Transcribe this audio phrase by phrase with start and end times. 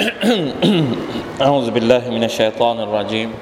[1.44, 3.36] أعوذ بالله من الشيطان الرجيم.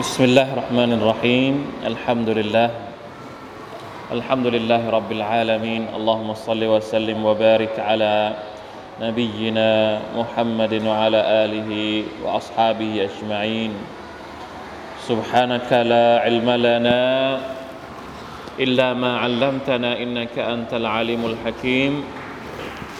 [0.00, 1.54] بسم الله الرحمن الرحيم.
[1.84, 2.70] الحمد لله.
[4.16, 5.92] الحمد لله رب العالمين.
[5.92, 8.32] اللهم صل وسلم وبارك على
[8.96, 11.70] نبينا محمد وعلى آله
[12.24, 13.76] وأصحابه أجمعين.
[15.04, 17.00] سبحانك لا علم لنا
[18.56, 22.19] إلا ما علمتنا إنك أنت العليم الحكيم.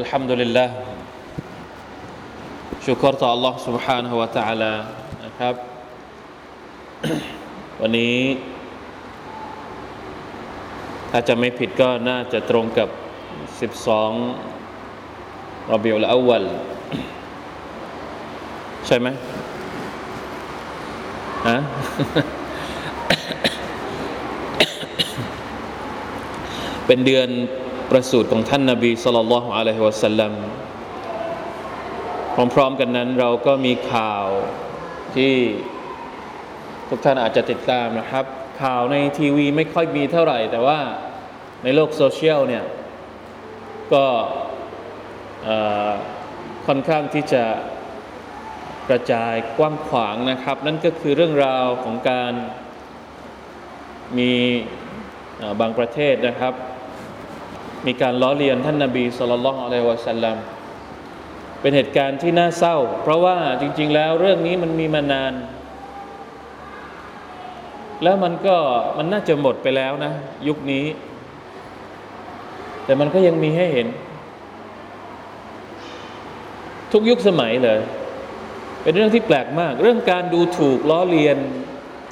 [0.00, 0.68] الحمد لله
[2.84, 4.72] ชุกรต่อ Allah سبحانه และ تعالى
[5.24, 5.54] นะครับ
[7.80, 8.16] วันนี้
[11.10, 12.88] ถ้าจะไม่ผิดก็น่าจะตรงกับ
[13.70, 16.44] 12รอบิอุลอาวัล
[18.86, 19.08] ใช่ไหม
[21.48, 21.58] ฮะ
[26.86, 27.28] เป็นเดือน
[27.91, 30.33] ประสูติของท่านนาบีสุลต่านละฮ์อะลัยฮิวะสัลลัม
[32.53, 34.25] พร้อมๆกันนั้นเราก็มีข่าว
[35.15, 35.33] ที่
[36.89, 38.25] ทุกท่านอาจจะติดตามนะครับ
[38.61, 40.79] ข่าวในทีวีไม่ค่อยมีเท่าไหร่ แต่ว่า
[41.63, 42.65] ในโลกโซเชียลเนี่ย
[43.93, 44.05] ก็
[46.67, 47.43] ค่อนข้างที่จะ
[48.89, 52.33] กระจายกว้างขวางนะครับ นั่นก็คือเรื่องราวของการ
[54.17, 54.31] มี
[55.59, 56.55] บางประเทศนะครับ
[57.87, 60.37] มีการล้อเลียนท่านนาบีสุลต่านอะลัยวะสัลลัม
[61.61, 65.33] เป็นเหตุการณ์ที่น่าเศร้า เพราะว่าจริง ๆ แล้วเรื่องนี้มันมีมานาน
[68.03, 68.57] แล้วมันก็
[68.97, 70.13] มันน่าจะหมดไปแล้วนะ
[70.47, 70.85] ยุคนี้
[72.85, 73.87] แต่มันก็ยังมีให้เห็น
[76.91, 77.79] ทุกยุคสมัยเลย
[78.83, 81.37] เป็นเรื่องที่แปลกมาก เรื่องการดูถูกล้อเลียน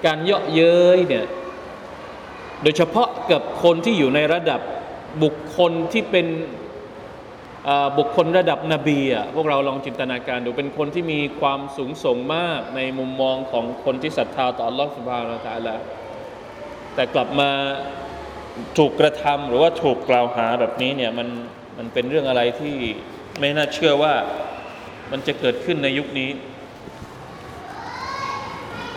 [0.06, 1.26] การเยาะเย้ยเนี่ย
[2.64, 4.62] โดยเฉพาะกับคนที่อยู่ในระดับ
[5.23, 6.27] บุคคลที่เป็น
[7.99, 15.77] บุคคลระดับนบีอ่ะพวกเราลองจินตนาการดูเป็นคนที่มีความสูงส่งมากในมุมมองของคนที่ศรัทธาต่อ Allah سبحانه และ تعالى
[16.95, 17.51] แต่กลับมา
[18.79, 21.29] ถูกกระทำหรือว่าถูกกล่าวหาแบบนี้เนี่ยมัน
[21.79, 22.75] มันเป็นเรื่องอะไรที่
[23.41, 24.15] ไม่น่าเชื่อว่า
[25.11, 26.31] มันจะเกิดขึ้นในยุคนี้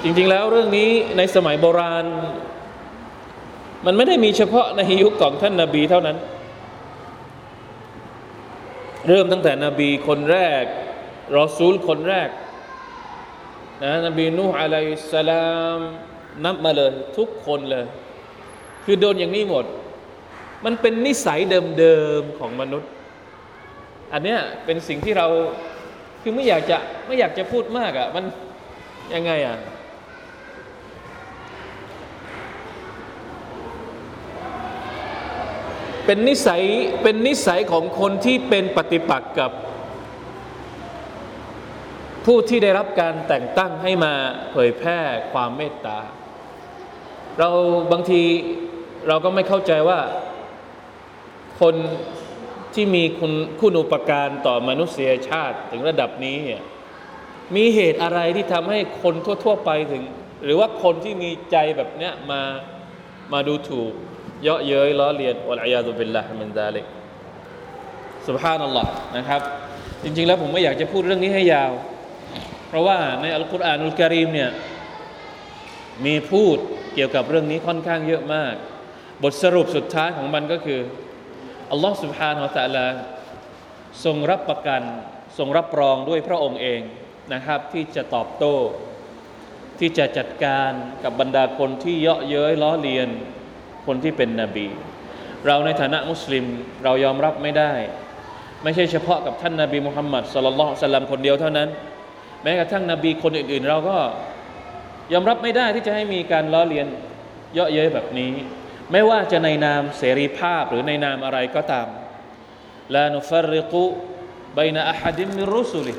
[0.03, 2.05] จริงๆแล้วเรื่องนี้ในสมัยโบราณ
[3.86, 6.16] มันไม่ได้มีเฉพาะในยุคของท่านนาบีเท่านั้น
[9.08, 10.64] เริ่มตั้งแต่นบีคนแรก
[11.36, 12.28] รอซูลคนแรก
[13.84, 14.84] นะนบีนูฮ์อะลัย
[15.14, 15.78] สลาม
[16.44, 17.84] นับมาเลย ทุกคนเลย
[18.84, 19.64] คือโดนอย่างนี้หมด
[20.64, 21.40] มันเป็นนิสัย
[21.78, 22.90] เดิมๆของมนุษย์
[24.12, 25.26] อันเนี้ยเป็นสิ่งที่เรา
[26.22, 28.24] คือไม่อยากจะไม่อยากจะพูดมากอะ่ะมัน
[29.14, 29.56] ยังไงอะ่ะ
[36.06, 36.62] เป็นนิสัย
[37.02, 39.50] เป็นนิสัยของคนที่เป็นปฏิปักษ์กับ
[42.24, 44.14] ผู้ที่ได้รับการแต่งตั้งให้มา
[44.50, 44.98] เผยแพร่
[45.32, 45.98] ความเมตตา
[47.38, 47.48] เรา
[47.92, 48.22] บางที
[49.08, 50.00] เราก็ไม่เข้าใจว่า
[51.60, 51.74] คน
[52.74, 56.38] ที่มีคุณคุณอุปการต่อมนุษยชาติถึงระดับนี้
[57.56, 59.14] มีเหตุอะไรที่ทำให้คน
[59.44, 60.02] ทั่ว ๆ ไปถึง
[60.44, 62.42] หรือว่าคนที่มีใจแบบเนี้ยมา
[63.32, 63.92] มาดูถูก
[64.44, 66.84] เยาะเย้ยล้อเลียนอัลอยาตุบิลละมินซาลิก
[68.28, 69.40] สุบฮานัลลอฮ์นะครับ
[70.04, 71.72] จริง ๆ แล้วผมไม่อยากจะพูดเรื่องนี้ให้ยาว
[72.68, 74.50] เพราะว่าในอัลกุรอานอุลกิริมเนี่ย
[76.04, 76.58] มีพูด
[76.94, 78.54] เกี่ยวกับเรื่องนี้ค่อนข้างเยอะมาก
[79.22, 80.80] บทสรุปสุดท้ายของมันก็คือ
[81.70, 82.86] อัลลอฮ์สุบฮานาอัลลอ
[84.04, 84.82] ทรงรับประกัน
[85.38, 86.80] ทรงรับรองด้วยพระองค์เอง
[87.32, 88.56] นะครับ ที่จะตอบโต้
[89.78, 90.70] ที่จะจัดการ
[91.04, 93.08] กับบรรดาคนที่เยาะเย้ยล้อเลียน
[93.86, 94.66] คนที่เป็นนบี
[95.46, 96.44] เราในฐานะมุสลิม
[96.84, 97.72] เรายอมรับไม่ได้
[98.62, 101.68] ไม่ใช่เฉพาะกับท่านนาบีมุฮัมมัดสลลัลลอฮุสลัมคนเดียวเท่านั้น
[102.42, 103.98] แม้กระทั่งนบีคนอื่น ๆ เราก็
[105.12, 106.86] ยอมรับไม่ได้ที่จะให้มีการล้อเลียน
[107.54, 108.32] เยาะเย้ยแบบนี้
[108.92, 111.88] ไม่ว่าจะในนามเสรีภาพหรือในนามอะไรก็ตาม
[112.94, 113.84] ลานุฟริกุ
[114.56, 115.94] บยนาอะฮัดิมิรุสุลิ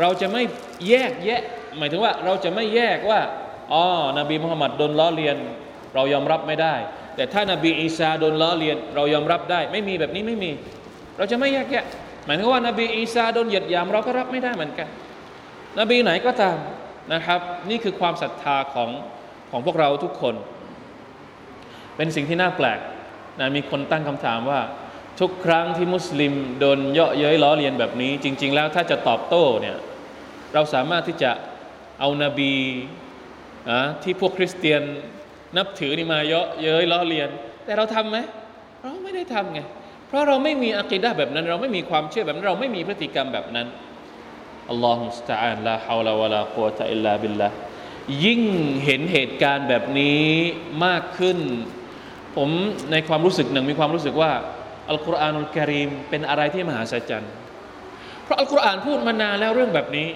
[0.00, 0.42] เราจะไม่
[0.88, 1.42] แยกแยะ
[1.78, 3.20] หมายถึงว่าเราจะไม่แยกว่า
[3.72, 3.84] อ๋อ
[4.18, 5.36] นบีมุฮัมมัดโดนล้อเลียน
[5.96, 6.74] เรายอมรับไม่ได้
[7.16, 10.50] แต่ถ้านาบีอีสาโดนล้อเลียน เรายอมรับได้ ไม่มีแบบนี้ไม่มี
[11.16, 11.84] เราจะไม่แยกแยะ
[12.26, 14.88] หมายถึงว่านบีอีสาโดนเหยียดหยามเราก็รับไม่ได้เหมือนกัน
[15.78, 16.56] นบีไหนก็ตาม
[17.12, 17.40] นะครับ
[17.70, 18.90] นี่คือความศรัทธาของ
[19.50, 20.34] ของพวกเราทุกคน
[21.96, 22.80] เป็นสิ่งที่น่าแปลก
[23.40, 24.60] นะมีคนตั้งคำถามว่า
[25.20, 29.76] ทุกครั้งที่มุสลิมโดนเยาะเย้ยล้อเลียนแบบนี้ จริง ๆ แล้วถ้าจะตอบโต้เนี่ย
[30.54, 31.30] เราสามารถที่จะ
[32.00, 32.54] เอานาบี
[33.70, 34.82] อะที่พวกคริสเตียน
[35.56, 37.28] นับถือนี่มาเยาะเย้ยล้อเลียน
[37.64, 38.18] แต่เราทำไหม
[38.82, 39.60] เราไม่ได้ทำไง
[40.08, 43.66] เพราะเราไม่มีอะกีดะแบบนั้น เราไม่มีความเชื่อแบบนั้น เราไม่มีพฤติกรรมแบบนั้น
[44.70, 47.48] อัลลอฮฺสตาอัลลาฮาวลาวะลากุวะตะอิลลาบิลลา
[48.24, 48.42] ยิ่ง
[48.84, 50.24] เห็นเหตุการณ์แบบนี้
[50.86, 51.38] มากขึ้น
[52.36, 52.48] ผม
[52.92, 54.32] ในความรู้สึกหนึ่งมีความรู้สึกว่า
[54.90, 57.24] อัลกุรอานุลกิริมเป็นอะไรที่มหาศาล
[58.24, 60.08] เพราะอัลกุรอานพูดมานานแล้วเรื่องแบบนี้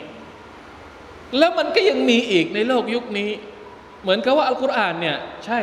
[1.38, 3.30] แล้วมันก็ยังมีอีกในโลกยุคนี้
[4.01, 5.59] เหมือนกับว่าอัลกุรอานเนี่ยใช่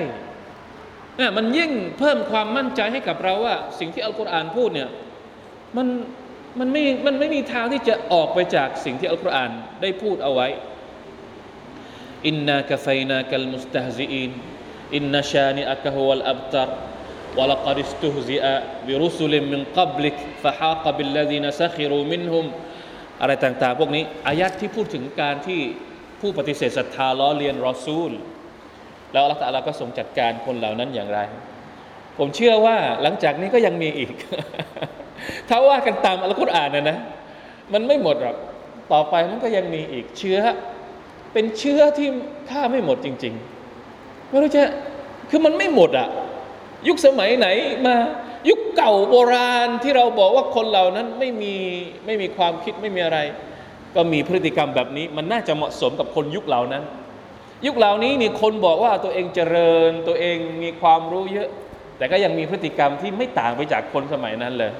[1.17, 4.89] เนี่ยมันยิ่งเพิ่มความมั่นใจให้กับเราว่า สิ่งที่อัลกุรอานพูดเนี่ย
[5.77, 5.87] มัน
[6.59, 9.51] มันไม่มันไม่มีทางที่จะออกไปจากสิ่งที่อัลกุรอาน
[9.83, 10.49] ได้พูดเอาไว้
[12.27, 14.31] อินนากะไฟนากัลมุสตฮซิอีน
[14.97, 16.71] อินนาชานิอักฮุวัลอับตัร
[17.39, 18.45] ولقد استهزئ
[18.87, 22.45] برسل من قبلك فحاق بالذين سخروا منهم
[23.21, 25.61] อะไรต่างๆ พวกนี้อายัดที่พูดถึงการที่
[26.20, 28.12] ผู้ปฏิเสธศรัทธาล้อเลียนรอซูล
[29.12, 31.20] แล้วอัลลอฮฺก็ทรงจัดการคนเหล่านั้นอย่างไร
[32.18, 34.12] ผมเชื่อว่าหลังจากนี้ก็ยังมีอีก
[35.50, 36.98] ถ้าว่ากันตามอัลกุรอานนะนะ
[37.74, 38.38] มันไม่หมดหรอก
[38.92, 40.40] ต่อไปมันก็ยังมีอีกเชื้อ
[41.34, 42.08] เป็นเชื้อที่
[42.50, 43.34] ฆ่าไม่หมดจริง
[43.82, 44.64] ๆ ไม่รู้จะ
[45.30, 46.08] คือมันไม่หมดอะ
[46.88, 47.48] ยุคสมัยไหน
[47.86, 47.96] มา
[48.50, 51.56] ยุคเก่าโบราณที่เราบอกว่าคนเหล่านั้นไม่มี
[52.06, 53.20] ไม่มีความคิดไม่มีอะไร
[53.98, 56.84] ก็มีพฤติกรรมแบบนี้ มันน่าจะเหมาะสมกับคนยุคเหล่านั้น
[57.66, 61.50] ยุคเหล่านี้นี่คนบอกว่าตัวเองเจริญ ตัวเองมีความรู้เยอะ
[61.98, 64.72] แต่ก็ยังมีพฤติกรรมที่ไม่ต่างไปจากคนสมัยนั้นเลย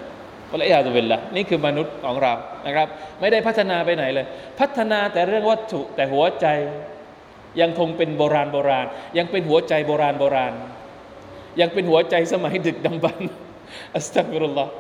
[0.50, 2.34] ก็เลยอาตุเวลละนี่คือมนุษย์ของเรา
[2.66, 2.88] นะครับ
[3.20, 4.26] ไม่ได้พัฒนาไปไหนเลย
[4.60, 6.48] พัฒนาแต่เรื่องวัตถุแต่หัวใจ
[7.62, 8.88] ยังคงเป็นโบราณโบราณ
[9.18, 10.54] ยังเป็นหัวใจโบราณโบราณ
[11.62, 13.22] ยังเป็นหัวใจสมัยดึกดำบรร
[13.96, 14.72] อัสตัฟิรุลลอฮ์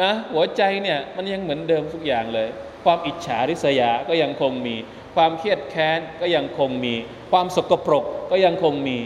[0.00, 2.48] นะหัวใจเนี่ยมันยังเหมือนเดิมทุกอย่างเลย
[2.84, 4.76] ความอิจฉาริษยาก็ยังคงมี
[5.14, 6.94] ความเคียดแค้นก็ยังคงมี
[7.30, 8.98] ความสกปรกก็ยังคงมี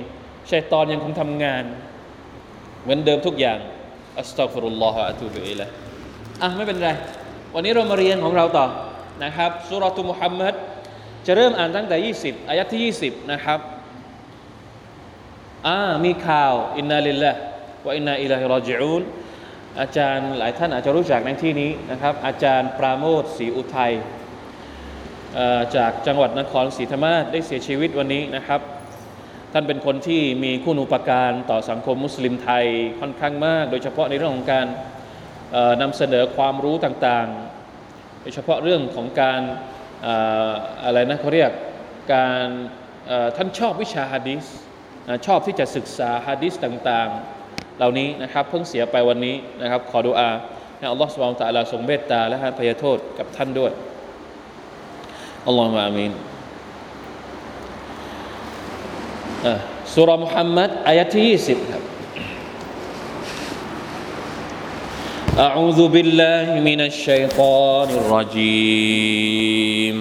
[0.51, 1.65] ชัยตอนยังคงทำงาน
[2.83, 3.59] เหมือนเดิมทุกอย่าง
[4.19, 6.91] أستغفر الله وأتوب إليهไม่เป็นไร
[7.55, 8.67] วันนี้เรามาเรียนของเราต่อ
[9.25, 10.55] นะครับسورة محمد
[11.27, 13.61] จะเริ่มอ่านตั้งแต่ 20 อายัดที่ 20 นะครับ
[15.67, 17.33] อ่ามีข่าวอินนาลิลละ
[17.85, 19.03] ว่าอินนาอิลาฮิรอจิอูน
[19.81, 23.93] อาจารย์หลายท่านอาจจะรู้จักในที่นี้นะครับ อาจารย์ปราโมทศรีอุทัย
[25.77, 28.61] จากจังหวัดนครศรีธรรมราชได้เสียชีวิตวันนี้นะครับ
[29.53, 32.65] ท่านเป็นคนที่มีคุณูปการต่อสังคมมุสลิมไทย
[33.01, 34.67] ค่อนข้างมาก โดยเฉพาะในเรื่องของการ
[35.83, 39.41] นำเสนอความรู้ต่างๆ โดยเฉพาะเรื่องของการ
[40.85, 41.51] อะไรนะเขาเรียก
[42.15, 42.47] การ
[43.37, 44.45] ท่านชอบวิชาฮะดีษ
[45.27, 47.44] ชอบที่จะศึกษาฮะดิษต่างๆ
[47.78, 50.30] เหล่านี้นะครับเพิ่งเสียไปวันนี้นะครับ ขอดุอา
[50.78, 53.72] ให้อัลลอฮฺสุบานตะลาทรงเมตตาและให้พยโทษกับท่านด้วย
[55.48, 56.12] อัลลอฮฺมะอามีน
[59.96, 61.24] สุรมุฮัมมัดอายะที่
[61.56, 61.84] 20ครับ
[65.48, 69.98] أعوذ بالله من الشيطان الرجيم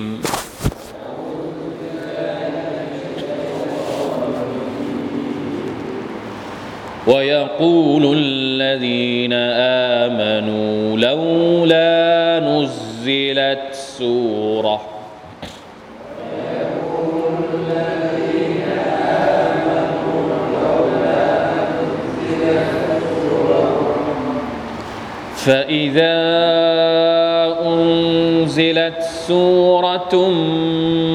[7.08, 9.34] ويقول الذين
[10.04, 14.82] آمنوا لولا نزلت سورة.
[25.36, 26.16] فإذا
[27.66, 30.30] أنزلت سورة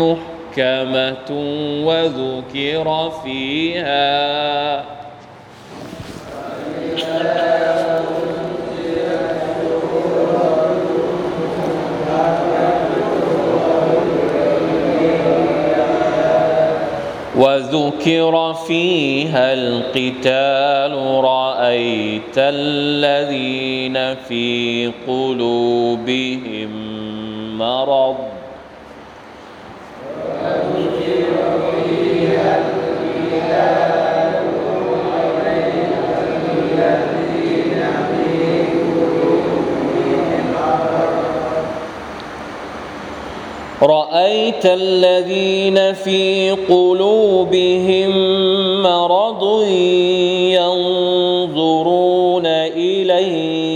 [0.03, 1.31] محكمة
[1.85, 4.98] وذكر فيها
[17.39, 26.71] وذكر فيها القتال رأيت الذين في قلوبهم
[27.59, 28.38] مرض.
[43.83, 48.13] رأيت الذين في قلوبهم
[48.83, 49.63] مرض
[50.59, 53.69] ينظرون إليك.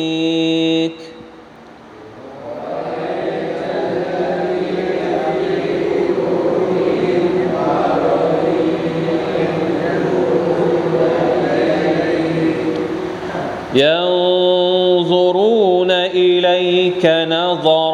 [13.75, 17.92] ينظرون إليك نظر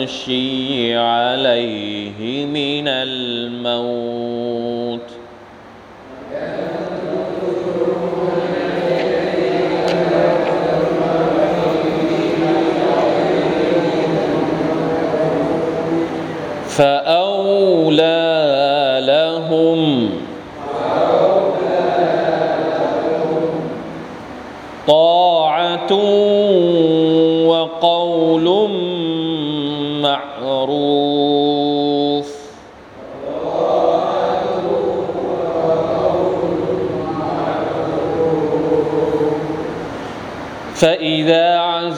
[0.00, 2.88] المغشي عليه من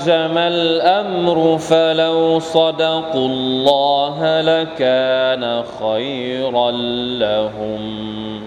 [0.03, 6.71] عزم الأمر فلو صدقوا الله لكان خيرا
[7.21, 8.43] لهم.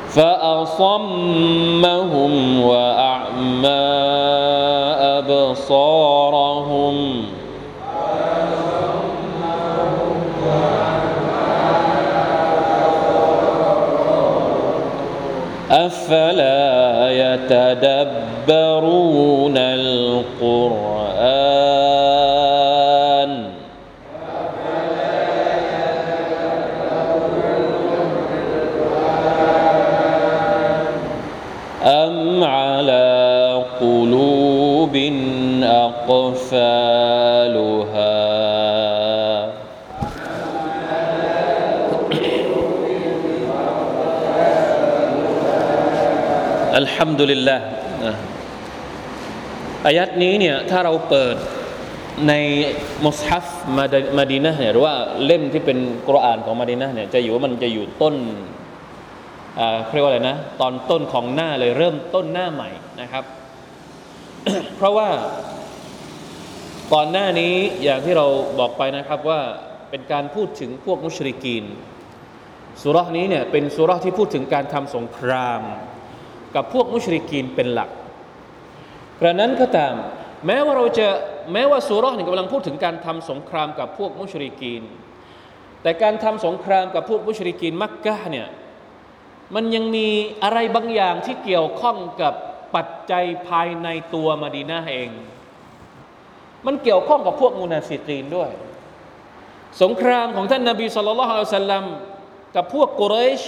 [0.08, 1.52] فأصمهم
[2.62, 3.68] وأعمى
[5.18, 6.87] أبصارهم
[16.08, 18.48] أفلا يتدبرون
[19.56, 20.97] القرآن.
[46.78, 47.56] อัลฮัมดุลิลละ
[49.86, 51.36] อายัดนี้เนี่ยถ้าเราเปิด
[52.28, 52.32] ใน
[53.06, 54.94] มุสฮัฟมาดมาดีนะเนี่ยหรือว่า
[55.24, 58.14] เล่มที่เป็นกุรอานของมาดีนะเนี่ยจะอยู่ว่ามันจะอยู่ต้น
[59.58, 62.70] อ่าเรียกว่าอะไรนะ ตอนต้นของหน้าเลยเริ่มต้นหน้าใหม่
[63.00, 63.24] นะครับ
[64.76, 65.08] เพราะว่า
[66.92, 68.26] ก่อนหน้านี้อย่างที่เรา
[68.58, 69.40] บอกไปนะครับว่า
[69.90, 71.64] เป็นการพูดถึงพวกมุชริกีน
[72.82, 75.62] สุรานี้เนี่ยเป็นสุราที่พูดถึงการทำสงคราม
[76.54, 77.90] กับพวกมุชริกีนเป็นหลัก
[79.20, 79.94] กระนั้นก็ตาม
[80.46, 81.08] แม้ว่าเราจะ
[81.52, 84.82] แม้ว่าสุราเนี่กำลังพูดถึงการทำสงครามกับพวกมุชริกีน
[85.82, 88.48] แต่การทำสงครามกับพวกมุชริกีนมักกะเนี่ย
[89.54, 90.08] มันยังมี
[90.44, 92.34] อะไรบางอย่างที่เกี่ยวข้องกับ
[92.74, 95.10] ปัจจัยภายในตัวมาดีนาเอง
[96.66, 98.50] มันเกี่ยวข้องกับพวกมุนาฟิกีนด้วย
[99.82, 101.84] สงครามของท่านนาบีสุลต่านละฮ์อัลสัลลัม
[102.56, 103.42] กับพวกกุเรช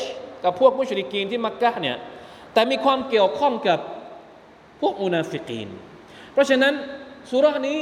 [0.44, 1.96] กับพวกมุชริกีนที่มักกะเนี่ย
[2.52, 3.78] แต่มีความเกี่ยวข้องกับ
[4.80, 5.68] พวกมุนาฟิกีน
[6.32, 6.74] เพราะฉะนั้น
[7.30, 7.78] สูเราะฮ์นี้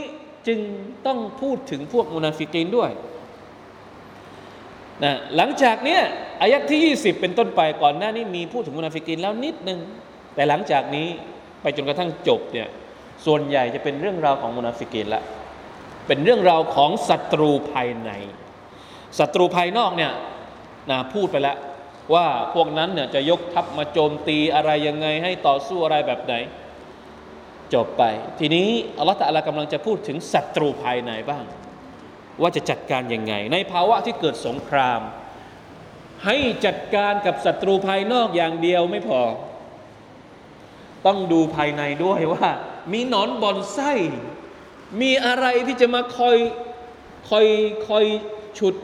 [0.47, 0.59] จึง
[1.07, 2.91] ต้องพูดถึงพวกมุนาฟิกีนด้วย
[5.05, 6.03] นะหลังจากเนี้ย
[6.41, 9.81] อายัดที่ 20 เป็นต้นไปก่อนหน้านี้มีพูดถึงมุนาฟิกีนแล้วนิดนึง
[10.35, 11.09] แต่หลังจากนี้
[11.63, 12.69] ไปจนกระทั่งจบเนี่ย
[13.27, 15.23] ส่วนใหญ่จะเป็นเรื่องราวของมุนาฟิกีนละ
[16.07, 18.11] เป็นเรื่องราวของศัตรูภายใน
[19.19, 20.13] ศัตรูภายนอกเนี่ย
[20.91, 21.57] นะพูดไปแล้ว
[22.15, 26.35] ว่าพวกนั้นเนี่ยจะยกทัพมาโจมตีอะไรยังไงให้ต่อสู้อะไรแบบไหน
[27.75, 28.03] จบไป
[28.38, 31.45] ทีนี้อัลลอฮฺตะลากำลังจะพูดถึงศัตรูภายในบ้าง
[32.41, 35.00] ว่าจะจัดการยังไง ในภาวะที่เกิดสงคราม
[36.25, 36.37] ให้
[36.67, 39.21] จัดการกับศัตรูภายนอกอย่างเดียวไม่พอ
[41.07, 42.49] ต้องดูภายในด้วยว่า
[42.93, 43.93] มีหนอนบอนไส้
[45.00, 46.37] มีอะไรที่จะมาคอย
[47.31, 47.47] คอย
[47.88, 48.07] คอย
[48.59, 48.75] ฉุด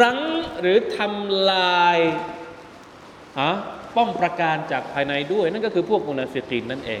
[0.00, 0.20] รั้ง
[0.60, 1.98] หรือทำลาย
[3.40, 3.50] ฮะ
[3.94, 6.90] ป้อมประการจากภายในด้วย นั่นก็คือพวกมุนาฟิกีนนั่นเอ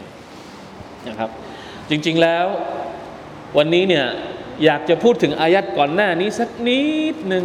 [1.08, 1.30] นะครับ
[1.90, 2.46] จริงๆแล้ว
[3.56, 4.06] วันนี้เนี่ย
[4.64, 6.80] อยากจะพูดถึงอายัดก่อนหน้านี้สักนิ
[7.14, 7.44] ดหนึ่ง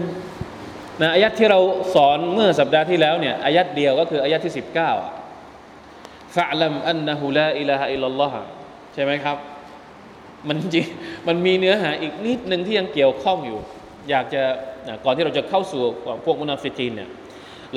[1.01, 1.59] นะอายัดที่เรา
[1.95, 4.79] สอนเมื่อสัปดาห์ที่แล้วเนี่ยอายัดเดียวก็คืออายัดที่ 19ท
[6.35, 8.37] فاعلم أنه لا إله إلا الله
[8.93, 9.37] ใช่ไหมครับ
[10.47, 10.85] มันจริง
[11.27, 13.59] มันมีเนื้อหาอีกนิดหนึ่งที่ยังเกี่ยวข้องอยู่
[14.09, 14.43] อยากจะ
[15.05, 15.81] ก่อนที่เราจะเข้าสู่
[16.25, 17.09] พวกมุนาฟิกีนเนี่ย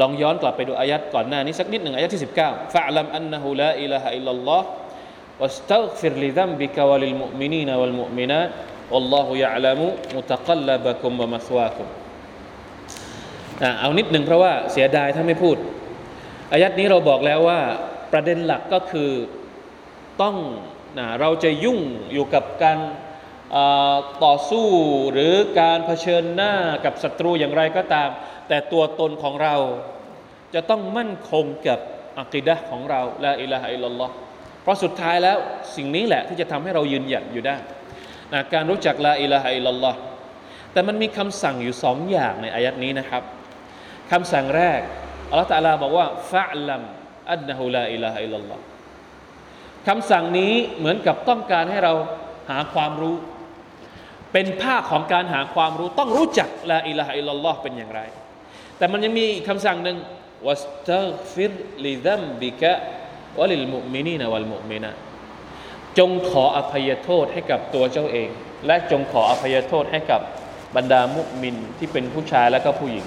[0.01, 11.89] ลองย้อนกลับไปดูอายัดก่อนหน้านี้สักนิดหนึ่งอายัดที่สิบเก้าفاعلم أنه لا إله إلا الله واستغفر لذنبك وللمؤمنين والمؤمنات والله يعلم متقلبكم ومثواكم
[13.81, 15.57] เอานิดหนึ่งเพราะว่าเสียดายถ้าไม่พูด
[16.53, 17.61] อายัดนี้เราบอกแล้วว่า
[18.13, 19.11] ประเด็นหลักก็คือ
[20.23, 20.37] ต้อง
[20.99, 21.79] นะเราจะยุ่ง
[22.13, 22.79] อยู่กับการ
[24.25, 24.69] ต่อสู้
[25.13, 26.55] หรือการเผชิญหน้า
[26.85, 28.11] กับศัตรูอย่างไรก็ตาม
[28.49, 29.57] แต่ตัวตนของเรา
[30.55, 31.79] จะต้องมั่นคงกับ
[32.21, 34.13] อักิดะของเราละอิละฮะอิลลอฮ์
[34.63, 35.37] เพราะสุดท้ายแล้ว
[35.77, 37.57] สิ่งนี้แหละที่จะทำให้เรายืนหยัดอยู่ได้
[38.33, 39.99] นะการรู้จักละอิละฮะอิลลอฮ์
[40.73, 43.23] แต่มันมีคำสั่งอยู่สองอย่างในอายัดนี้นะครับ
[44.11, 44.81] คำสั่งแรก
[45.31, 46.83] อัลลอฮฺตะลาบอกว่าفاعلم
[47.31, 48.63] أنه لا إله إلا الله
[49.89, 51.95] คำสั่งนี้เหมือนกับต้องการให้เรา
[52.51, 53.17] หาความรู้
[54.33, 58.01] เป็นภาคของการหาความรู้ต้องรู้จักلا إله إلا اللهเป็นอย่างไร
[58.79, 59.99] แต่มันยังมีคำสั่งหนึ่ง
[60.47, 61.53] واستغفر
[61.87, 62.73] لذنبك
[63.39, 64.91] وللمؤمنين والمؤمنات
[65.99, 68.29] จงขออภัยโทษให้กับตัวเจ้าเอง
[68.67, 70.21] และจงขออภัยโทษให้กับ
[70.77, 73.07] บรรดามุมินที่เป็นผู้ชายและก็ผู้หญิง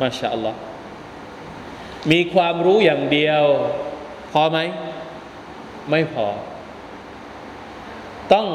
[0.00, 0.58] มาชาอัลลอฮ์
[2.12, 3.44] มีความรู้อย่างเดียว
[4.32, 4.58] พอไหม
[5.90, 6.26] ไม่พอ
[8.32, 8.48] ต้อง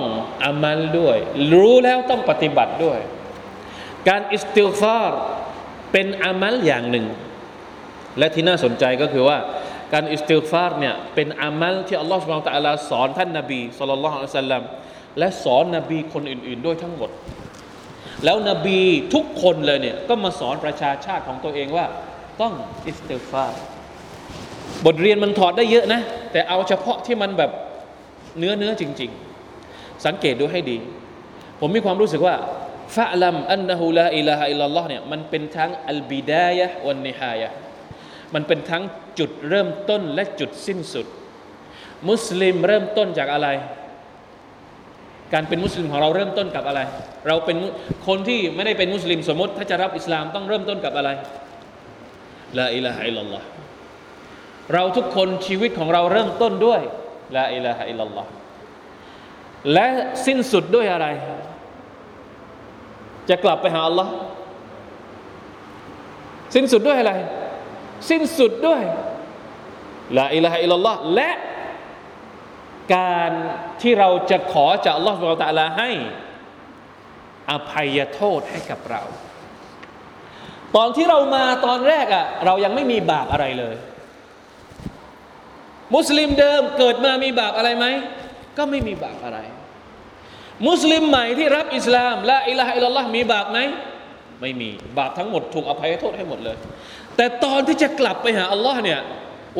[0.43, 1.17] อามัลด้วย
[1.53, 2.99] รู้แล้วต้องปฏิบัติด้วย
[4.09, 5.21] การอิสติลฟาร์
[5.91, 7.05] เป็นอามัลอย่างหนึ่ง
[8.17, 9.38] และที่น่าสนใจก็คือว่า
[9.93, 14.63] การอิสติฆฟารเนี่ยเป็นอามัลที่อัลลอฮฺ سبحانه وتعالى สอนท่านนาบี صلى الله عليه وسلم
[15.20, 17.09] และสอนนบีคนอื่น ๆ ด้วยทั้งหมด
[18.25, 18.79] แล้วนบี
[19.13, 21.85] ทุกคนเลยเนี่ยก็มาสอนประชาชาติของตัวเองว่า
[22.41, 22.53] ต้อง
[22.87, 23.61] อิสติฆฟาร
[24.85, 27.51] บทเรียนมันถอดได้เยอะนะ แต่เอาเฉพาะที่มันแบบ
[28.37, 29.28] เนื้อเนื้อจริง ๆ
[30.05, 30.77] สังเกตดูให้ดี
[31.59, 32.35] ผมมีความรู้สึกว่า
[32.96, 37.50] فاعلم أنه لا إله إلا الله เนี่ยมันเป็นทั้งالبداية والنهاية
[38.33, 38.83] มันเป็นทั้ง
[39.20, 41.07] จุดเริ่มต้นและจุดสิ้นสุด
[42.09, 43.48] มุสลิมเริ่มต้นจากอะไร
[45.33, 46.79] การเป็นมุสลิมของเราเริ่มต้นกับอะไร
[47.27, 47.57] เราเป็น
[48.07, 51.09] คนที่ไม่ได้เป็นมุสลิมสมมติ ถ้าจะรับอิสลามต้องเริ่มต้นกับอะไร
[52.57, 53.46] ลาอิลาฮะอิลลัลลอฮ์
[54.74, 56.81] เราทุกคนชีวิตของเราเริ่มต้นด้วย
[57.38, 58.29] ลาอิลาฮะอิลลัลลอฮ์
[59.74, 59.87] และ
[60.25, 61.07] สิ้นสุดด้วยอะไร
[63.29, 64.13] จะกลับไปหาอัลลอฮ์
[66.55, 67.13] สิ้นสุดด้วยอะไร
[68.09, 68.81] สิ้นสุดด้วย
[70.18, 71.29] لا إله إلا الله และ
[72.95, 73.31] การ
[73.81, 75.89] ที่เราจะขอจากอัลลอฮ์ سبحانه وتعالى ให้
[77.51, 79.01] อภัยโทษให้กับเรา
[80.75, 83.75] ตอนที่เรามาตอนแรกอะ่ะเรายังไม่มีบาปอะไรเลย
[85.95, 87.85] มุสลิมเดิมเกิดมามีบาปอะไรไหม
[88.57, 89.40] ก็ไม่มีบาปอะไร
[90.68, 93.59] มุสลิมใหม่ที่รับอิสลามلا إله إلا الله มีบาปไหม
[94.42, 96.57] ไม่มีบาปทั้งหมดถูกอภัยโทษให้หมดเลย
[97.16, 99.00] แต่ตอนที่จะกลับไปหาอัลลอฮ์เนี่ย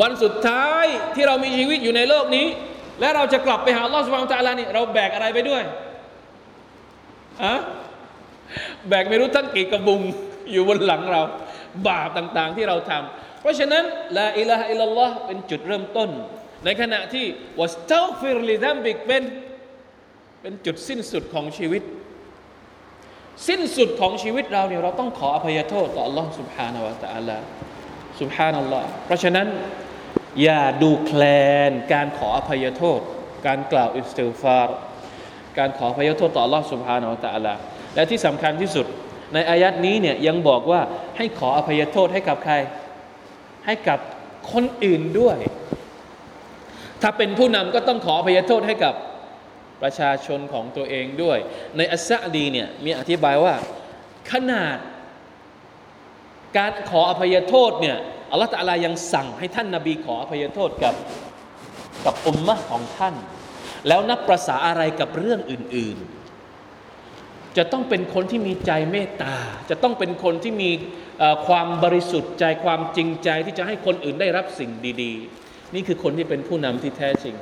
[0.02, 2.48] วันสุดท้ายที่เรามีชีวิตอยู่ในโลกนี้
[3.00, 5.64] และเราจะกลับไปหาอัลลอฮ์ سبحانه وتعالى นี่เราแบกอะไรไปด้วย
[7.44, 7.56] อะ
[8.90, 10.02] แบกไม่รู้ทั้งกี่กระบุง
[10.52, 11.22] อยู่บนหลังเรา
[11.88, 13.84] บาปต่างๆที่เราทำเพราะฉะนั้น
[14.18, 16.10] لا إله إلا الله เป็นจุดเริ่มต้น
[16.65, 17.27] ในขณะที่
[17.61, 19.23] วัสตัฟิรลิดัมบิกเป็น
[20.41, 21.83] เป็นจุดสิ้นสุดของชีวิต
[23.49, 27.39] สิ้นสุดของชีวิตเราเนี่ยเราต้องขออภัยโทษต่อ Allah سبحانه และ تعالى
[28.21, 29.47] سبحان الله เพราะฉะนั้น
[30.43, 31.23] อย่าดูแคล
[31.69, 33.01] นการขออภัยโทษ
[33.47, 34.69] การกล่าวอิสติฟาร
[35.59, 37.55] การขออภัยโทษต่อ Allah سبحانه และ تعالى
[37.95, 38.87] และที่สำคัญที่สุด
[39.35, 40.81] ในอายัดนี้เนี่ยยังบอกว่า
[41.17, 42.55] ให้ขออภัยโทษให้กับใคร
[43.67, 43.99] ให้กับ
[44.53, 45.37] คนอื่นด้วย
[47.02, 48.94] ถ้าเป็นผู้นำก็ต้องขออภัยโทษให้กับ
[49.82, 51.38] ประชาชนของตัวเองด้วย
[51.78, 53.56] ในอัสซาดีเนี่ยมีอธิบายว่า
[54.32, 54.78] ขนาด
[56.58, 57.98] การขออภัยโทษเนี่ย
[58.32, 60.96] อัลลอฮฺตะลายังสั่งให้ท่านนาบีขออภัยโทษกับ
[62.06, 63.16] กับอุมมะของท่าน
[63.88, 65.98] แล้วนับประษาอะไรกับเรื่องอื่น
[66.78, 69.36] ๆ จะต้องเป็นคนที่มีใจเมตตา
[69.70, 70.72] จะต้องเป็นคนที่มี
[71.48, 74.72] ความบริสุทธิ์ใจความจริงใจที่จะให้คนอื่นได้รับสิ่ง
[75.04, 75.39] ดี ๆ
[75.74, 77.36] นี่คือคนที่เป็นผู้นำที่แท้จริง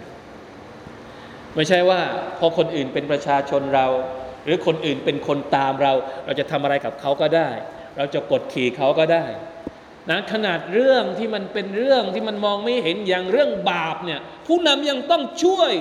[1.55, 1.99] ไม่ใช่ว่า
[2.39, 3.87] พอคนอื่นเป็นประชาชนเรา
[4.45, 5.93] หรือคนอื่นเป็นคนตามเรา
[6.25, 7.49] เราจะทำอะไรกับเขาก็ได้
[7.97, 9.25] เราจะกดขี่เขาก็ได้
[10.09, 15.73] นะขนาดเรื่องที่มันเป็นเรื่องที่มันมองไม่เห็นอย่างเรื่องบาปเนี่ยผู้นำยังต้องช่วย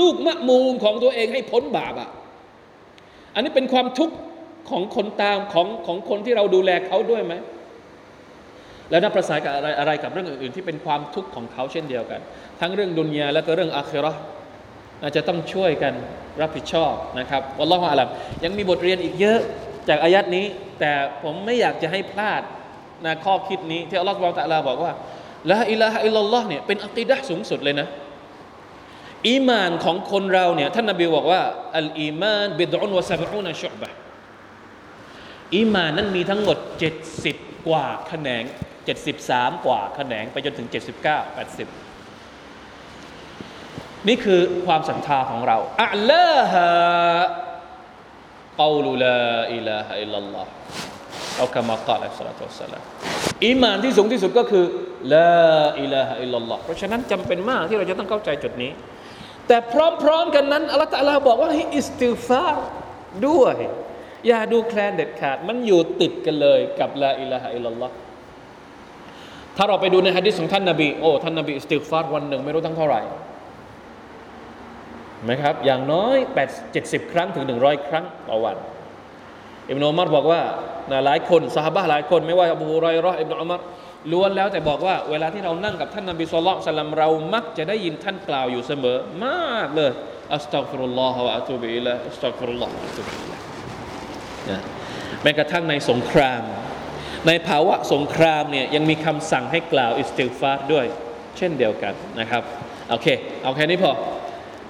[0.00, 2.08] ลูกมะมูมของตัวเองให้พ้นบาปอะ
[3.34, 4.16] อันนี้เป็นความทุกข์
[4.70, 7.34] ของคนตามของของคนที่เราดูแลเขาด้วยไหม
[8.92, 12.20] และนับประสากับอะไรอะไรกับเรื่องอื่นๆ ที่เป็นความทุกข์ของเขาเช่นเดียวกัน
[12.60, 14.12] ทั้งเรื่องดุนยาและก็เรื่องอาคิรา
[15.02, 15.94] อาจจะต้องช่วยกัน
[16.40, 18.08] รับผิดชอบนะครับวัลลอฮฺอาลัม
[18.44, 19.40] ยังมีบทเรียนอีกเยอะ
[19.88, 20.46] จากอายัดนี้
[20.80, 22.42] แต่ผมไม่อยากจะให้พลาด
[23.04, 24.92] นะข้อคิดนี้ที่อัลลอฮฺสุบานตะลาบอกว่า
[25.50, 27.88] ละอิลาฮะอิลลัลลอฮ์เนี่ยเป็นอักีดะสูงสุดเลยนะ
[29.28, 31.40] อีมานของคนเราเนี่ยท่านนบีบอกว่า
[31.78, 33.88] อัลอีมานบิดอุนวะซาบอุนชุบะ
[35.56, 36.58] อีมานนั้นมีทั้งหมด
[37.12, 38.44] 70 กว่าแขนง
[38.86, 40.74] 73 กว่าแขนงไปจนถึง 79
[41.36, 41.68] 80
[44.08, 46.68] นี่คือความศรัทธาของเราอัลลอฮะ
[48.60, 49.18] กาลูลา
[49.54, 50.50] อิลาฮะอิลลัลลอฮ์
[51.36, 52.82] เอาคำมากล่าวอัลลอฮฺสัลลัม
[53.46, 54.64] อีมานที่สูงที่สุดก็คือ
[55.14, 55.32] ลา
[55.80, 58.70] อิลาฮะอิลลัลลอฮ์เพราะฉะนั้นจำเป็นมากที่เราจะต้องเข้าใจจุดนี้
[59.48, 59.56] แต่
[60.02, 62.56] พร้อมๆกันนั้นอัลลอฮฺบอกว่าให้อิสติฆฟาร
[63.28, 63.56] ด้วย
[64.26, 67.94] อย่าดูแคลนเด็ดขาด มันอยู่ติดกันเลยกับلا إله إلا الله
[69.56, 73.00] ถ้าเราไปดูในฮะดิษของท่านนบีโอ้ท่านนบีอิสติฆฟารวันหนึ่งไม่รู้ทั้งเท่าไหร่
[75.24, 76.16] ไหมครับอย่างน้อย
[76.50, 78.56] 8 70 ครั้งถึง 100 ครั้งต่อวัน
[79.70, 80.40] อิบนุอุมัรบอกว่า
[81.06, 83.60] หลายคนเศาะฮาบะฮ์หลายคนไม่ว่าอบูฮุไรรออิบนุอุมัร
[84.12, 89.92] ล้วนแล้วแต่บอกว่าเวลาที่เรานั่งกับท่านนบี صلى الله่านเรามักจะได้ยินท่านกล่าวอยู่เสมอ มากเลย
[90.34, 93.32] أستغفر الله وأتوب إليه أستغفر الله وأتوب إليه
[95.22, 96.42] แม้กระทั่งในสงคราม
[97.26, 100.86] ในภาวะสงครามเนี่ยยังมีคำสั่งให้กล่าวอิสติฆฟารด้วย
[101.38, 102.42] เช่นเดียวกันนะครับ
[102.90, 103.06] โอเค
[103.42, 103.92] เอาแค่นี้พอ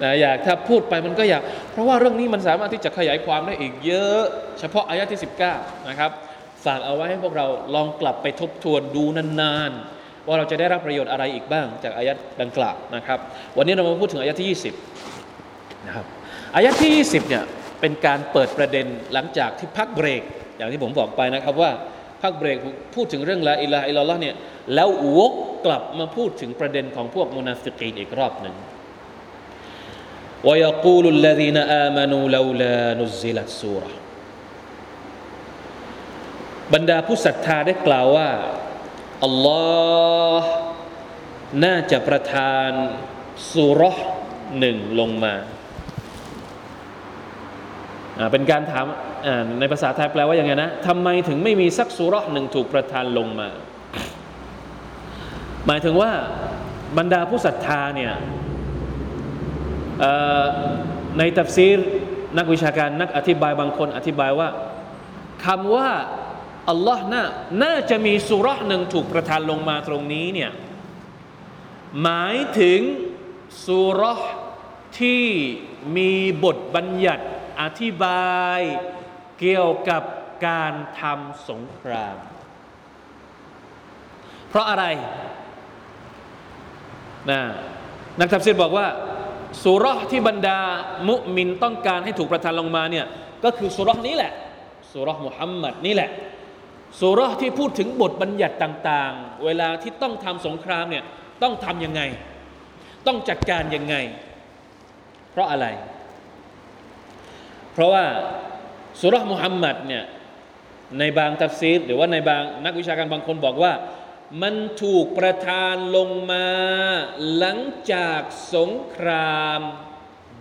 [0.03, 4.21] นะอยากถ้าพูดไปมันก็อยาก เพราะว่าเรื่องนี้มันสามารถที่จะขยายความได้อีกเยอะ
[4.59, 5.19] เฉพาะอายะที่
[5.53, 6.11] 19 นะครับ
[6.65, 13.19] ฝากเอาไว้ให้พวกเราลองกลับไปทบทวนดูนานๆ ว่าเราจะได้รับประโยชน์อะไรอีกบ้าง จากอายะดังกล่าวนะครับ
[13.57, 14.49] วันนี้เรามาพูดถึงอายะที่
[15.07, 16.05] 20นะครับ
[16.55, 17.43] อายะที่ 20เนี่ย
[17.81, 20.23] เป็นการเปิดประเด็นหลังจากที่พักเบรก
[20.57, 21.71] อย่างที่ผมบอกไปนะครับว่า
[22.22, 22.58] พักเบรก
[22.94, 24.34] พูดถึงเรื่องละอิลาอิลลอฮ์เนี่ย
[24.74, 25.32] แล้ววก
[25.66, 28.56] กลับมาพูดถึงประเด็นของพวกมุนาฟิกีนอีกรอบหนึ่ง
[30.48, 33.92] ويقول الذين آمنوا لولا نزلت سورة
[36.74, 38.28] บรรดาผู้ศรัทธาได้กล่าวว่า
[39.24, 39.62] อัลลอ
[40.40, 40.50] ฮ์
[41.64, 42.70] น่าจะประทาน
[43.52, 44.06] สุรห์
[44.58, 45.34] หนึ่งลงมา
[48.32, 48.86] เป็นการถาม
[49.59, 53.49] ในภาษาไทยแปลว่าอย่างไงนะทำไมถึงไม่มีสักสุรห์หนึ่งถูกประทานลงมา
[55.67, 56.11] หมายถึงว่า
[56.97, 58.13] บรรดาผู้ศรัทธาเนี่ย
[61.17, 61.79] ในตัฟซีร
[62.37, 64.49] นักวิชาการนักอธิบายบางคนอธิบายว่า
[65.45, 65.89] คำว่า
[66.69, 67.23] อัลลอฮ์น่า
[67.63, 70.51] น่าจะมีสุรหนึ่งถูกประทานลงมาตรงนี้เนี่ย
[72.01, 72.79] หมายถึง
[73.65, 74.01] สุร
[74.99, 75.25] ที่
[75.97, 76.11] มี
[76.43, 77.25] บทบัญญัติ
[77.61, 78.61] อธิบาย
[79.39, 80.03] เกี่ยวกับ
[80.47, 82.17] การทำสงคราม
[84.49, 84.85] เพราะอะไร
[87.29, 87.41] นะ
[88.19, 88.87] นักทัฟซีรบอกว่า
[89.63, 90.59] สุรที่บรรดา
[91.07, 93.05] มุมินต้องการให้ถูกประทานลงมาเนี่ย
[93.43, 94.33] ก็คือสุรนี้แหละ
[94.91, 96.09] สุรมุฮัมมัดนี่แหละ
[96.99, 101.03] สุรที่พูดถึงบทบัญญัติต่าง ๆ เวลาที่ต้องทำสงครามเนี่ย
[101.43, 102.01] ต้องทำยังไง
[103.07, 103.95] ต้องจัดการยังไง
[105.31, 105.67] เพราะอะไร
[107.73, 108.03] เพราะว่า
[109.01, 110.03] สุรมุฮัมมัดเนี่ย
[110.99, 113.73] ในบางตัฟซีรหรือว่าในบางนักวิชาการบางคนบอกว่า
[114.41, 116.47] มันถูกประทานลงมา
[117.37, 117.57] หลัง
[117.91, 118.21] จาก
[118.55, 119.59] สงคราม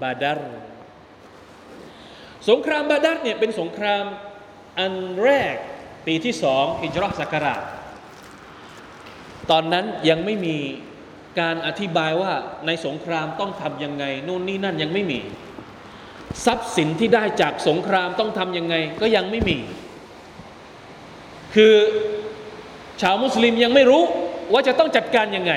[0.02, 0.40] บาดาร
[2.48, 4.04] สงครามบาดารเนี่ยเป็นสงคราม
[4.78, 5.56] อันแรก
[6.06, 7.62] ปีที่สองฮิจรัสักราช
[9.50, 10.56] ตอนนั้นยังไม่มี
[11.40, 12.32] การอธิบายว่า
[12.66, 15.20] ในสงครามต้องทำยังไงนู่นนี่นั่นยังไม่มี
[16.46, 19.58] ทรัพย์สินที่ได้จากสงครามต้องทำยังไง ก็ยังไม่มี
[21.54, 21.74] คือ
[23.00, 24.02] ชาวมุสลิมยังไม่รู้
[24.52, 25.52] ว่าจะต้องจัดการยังไง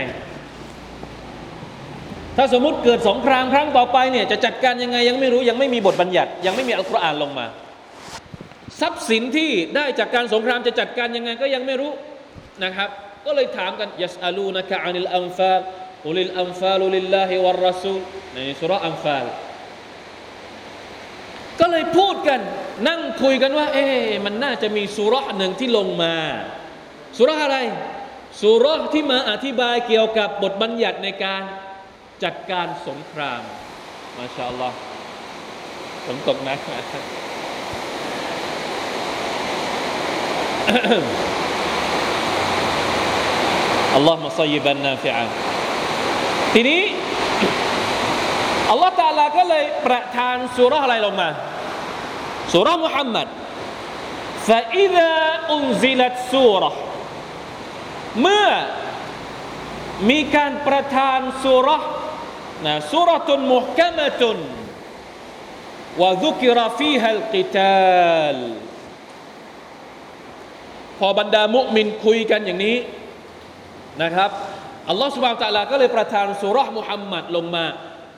[2.37, 7.45] ถ้าสมมุติเกิดสงครามครั้งต่อไปเนี่ยจะจัดการยังไงยังไม่รู้ยังไม่มีบทบัญญัติ ยังไม่มีอัลกุรอานลงมา
[8.81, 11.91] ทรัพย์สินที่ได้จากการสงครามจะจัดการยังไงก็ยังไม่รู้
[12.63, 12.89] นะครับ
[13.25, 15.61] ก็เลยถามกันยัสอาลูนะกะอานิลอัมฟาล
[16.07, 18.01] อุลิลอัมฟาลุลิลลาฮิวะรรสูล
[18.35, 19.25] ในสุรอัมฟาล
[21.59, 22.39] ก็เลยพูดกัน
[22.87, 23.85] นั่งคุยกันว่า เอ๊
[24.25, 26.15] มันน่าจะมีสุรหนึ่งที่ลงมา
[27.17, 27.57] สุรอะไร
[28.41, 31.41] สุรที่มาอธิบายเกี่ยวกับบทบัญญัติในการ
[32.23, 33.41] จัดการสงคราม
[34.17, 34.77] มาชาอัลลอฮ์
[36.05, 36.57] ฝนตกนะ
[43.95, 45.23] อัลลอฮ์มาซัยบันนาฟิอา
[46.53, 46.81] ทีนี้
[48.74, 51.28] อัลลอฮ์ตาลาก็เลยประทานสุรอะไรลงมา
[52.52, 53.28] สุรมุฮัมมัด
[54.46, 55.12] فإذا
[55.54, 56.70] أنزلت سورة
[58.20, 58.48] เมื่อ
[60.10, 61.82] มีการประทานสุรษ
[62.66, 64.38] นะสุรตุนมุฮกะมะตุน
[66.00, 68.38] วะซุกิรฟีฮัลกิตาล
[70.98, 72.76] พอบรรดามุมินคุยกันอย่างนี้
[74.02, 74.30] นะครับ
[74.88, 77.66] อัลลอฮฺสุบานตะลาก็เลยประทานสุรษมุฮัมมัดลงมา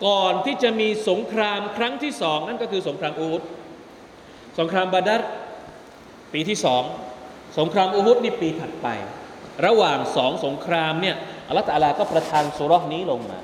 [0.07, 3.43] ก่อนที่จะมีสงครามครั้งที่สองนั่นก็คือสงครามอูฮุด
[4.59, 5.21] สงครามบาดัร
[6.33, 6.83] ปีที่สอง
[7.59, 8.89] สงครามอูฮุดนี่ปีถัดไป
[9.67, 11.17] ระหว่างสองสงครามเนี่ย
[11.49, 13.39] อัลลอฮฺตะลาก็ประทานสุรษนี้ลงมา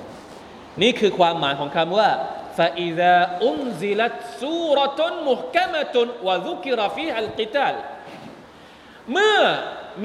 [0.83, 2.09] นี่คือความหมายของคำว่า
[2.59, 3.15] فإذا
[3.49, 7.75] أنزلت سورة محكمة وذكر فيها القتال
[9.13, 9.39] เมื่อ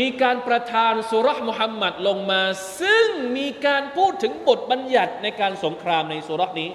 [0.00, 2.42] มีการประทานสูเราะฮ์มุฮัมมัดลงมา
[2.80, 6.70] ซึ่งมีการพูดถึงบทบัญญัติในการสงครามในสูเราะฮ์นี้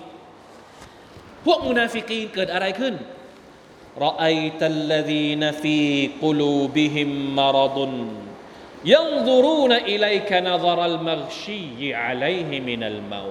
[1.45, 2.93] พวกมุนาฟิกีนเกิดอะไรขึ้น
[4.03, 4.25] รอไอ
[4.59, 5.77] ตัลลดีนฟี
[6.23, 7.93] กลูบิฮิมมารดุน
[8.93, 11.63] ยังดูรูนอิเลกนัซรัลมักชี
[11.99, 13.21] อะลัยฮิมินัลมา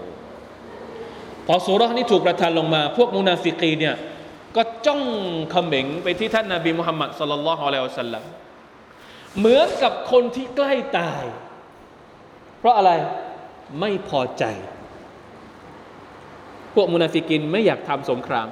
[1.47, 3.97] พอสุรษนี้ถูกประทานลงมา พวกมุนาฟิกีนเนี่ย
[4.57, 5.03] ก็จ้อง
[5.51, 8.23] เขม็งไปที่ท่านนาบีมุฮัมมัดสลลัลลอฮุอะลัยฮิวะสัลลัม
[9.38, 11.25] เหมือนกับคนที่ใกล้ตาย
[12.59, 12.92] เพราะอะไร
[13.81, 14.45] ไม่พอใจ
[16.75, 18.49] พวกมุนาฟิกินไม่อยากทำสงคราม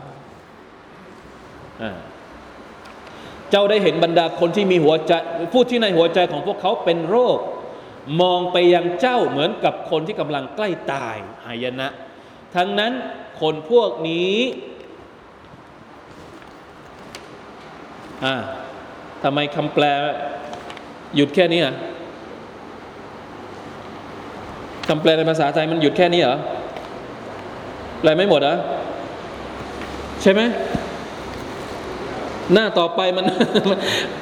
[3.50, 5.12] เจ้าได้เห็นบรรดาคนที่มีหัวใจ
[5.52, 7.38] ผู้ที่ในหัวใจของพวกเขาเป็นโรค
[8.20, 11.16] มองไปยังเจ้าเหมือนกับคนที่กำลังใกล้ตาย
[11.46, 11.88] หายนะ
[12.54, 12.92] ทั้งนั้น
[13.40, 14.36] คนพวกนี้
[18.24, 18.34] อ่า
[19.22, 19.84] ทำไมคำแปล
[21.16, 21.74] หยุดแค่นี้อะ
[24.88, 26.36] คำแปลในภาษาไทยมันหยุดแค่นี้เหรอ
[28.00, 28.56] แปลไม่หมดเหรอ
[30.22, 30.40] ใช่ไหม
[32.52, 33.24] หน้าต่อไปมัน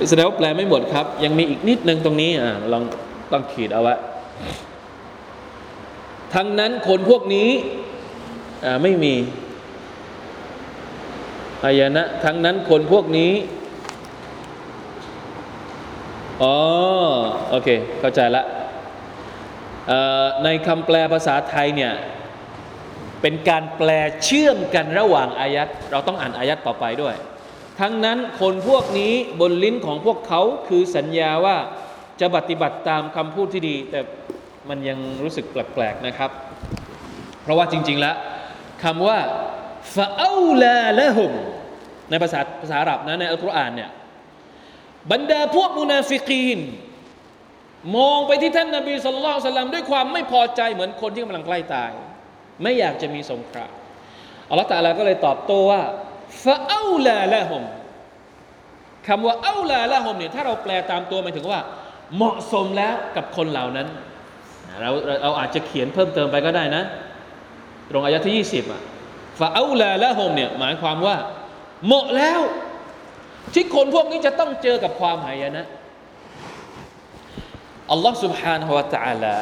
[0.09, 2.83] แสดงว่าแปลไม่หมดครับ ยังมีอีกนิดนึงตรงนี้อ่าลอง
[3.33, 3.95] ต้องขีดเอาไว้
[6.35, 7.49] ทั้งนั้นคนพวกนี้
[8.65, 9.15] อ่าไม่มี
[11.65, 13.33] อายนะทั้งนั้นคนพวกนี้
[16.43, 16.57] อ๋อ
[17.51, 17.69] โอเค
[18.01, 18.45] เข้าใจละ
[20.45, 21.93] ในคำแปลภาษาไทยเนี่ย
[23.23, 23.91] เป็นการแปล
[24.25, 27.15] เชื่อมกันระหว่างอายัดเราต้องอ่านอายัดต่อไปด้วย
[27.81, 31.57] ทั้งนั้นคนพวกนี้บนลิ้นของพวกเขาคือสัญญาว่า
[32.21, 34.01] จะปฏิบัติตามคำพูดที่ดี แต่
[34.69, 36.31] มันยังรู้สึกแปลกๆนะครับ
[37.43, 38.17] เพราะว่าจริง ๆ แล้ว
[38.85, 39.19] คำว่า
[39.95, 41.33] ฟาอูลาละหุม
[42.11, 43.91] ในภาษาภาษาอาหรับนะในอัลกุรอานเนี่ย
[45.13, 46.59] บรรดาพวกมุนาฟิกีน
[47.97, 51.91] มองไปที่ท่านนาบีสุลต่านด้วยความไม่พอใจเหมือนคนที่กำลังใกล้ตาย
[52.63, 53.73] ไม่อยากจะมีสงคราม
[54.51, 55.83] อัลลอฮฺตาลาก็เลยตอบโต้ว่า
[56.45, 57.63] ฟาอูลาละฮม
[59.07, 61.61] คำว่าอูลาละฮมเนี่ยถ้าเราแปลตามตัวหมายถึงว่า
[62.17, 63.89] เหมาะสมแล้วกับคนเหล่านั้น
[64.81, 64.91] เรา
[65.23, 66.83] เราอาจจะเขียนเพิ่มเติมไปก็ได้นะ
[67.91, 68.81] ตรงอายะที่ 20อะ
[69.41, 71.17] ฟาอูลาละฮมเนี่ยหมายความว่า
[71.87, 72.41] เหมาะแล้ว
[73.54, 75.66] ที่คนพวกนี้จะต้องเจอกับความหายนะ
[77.92, 79.38] อัลลอฮ์ سبحانه และ تعالى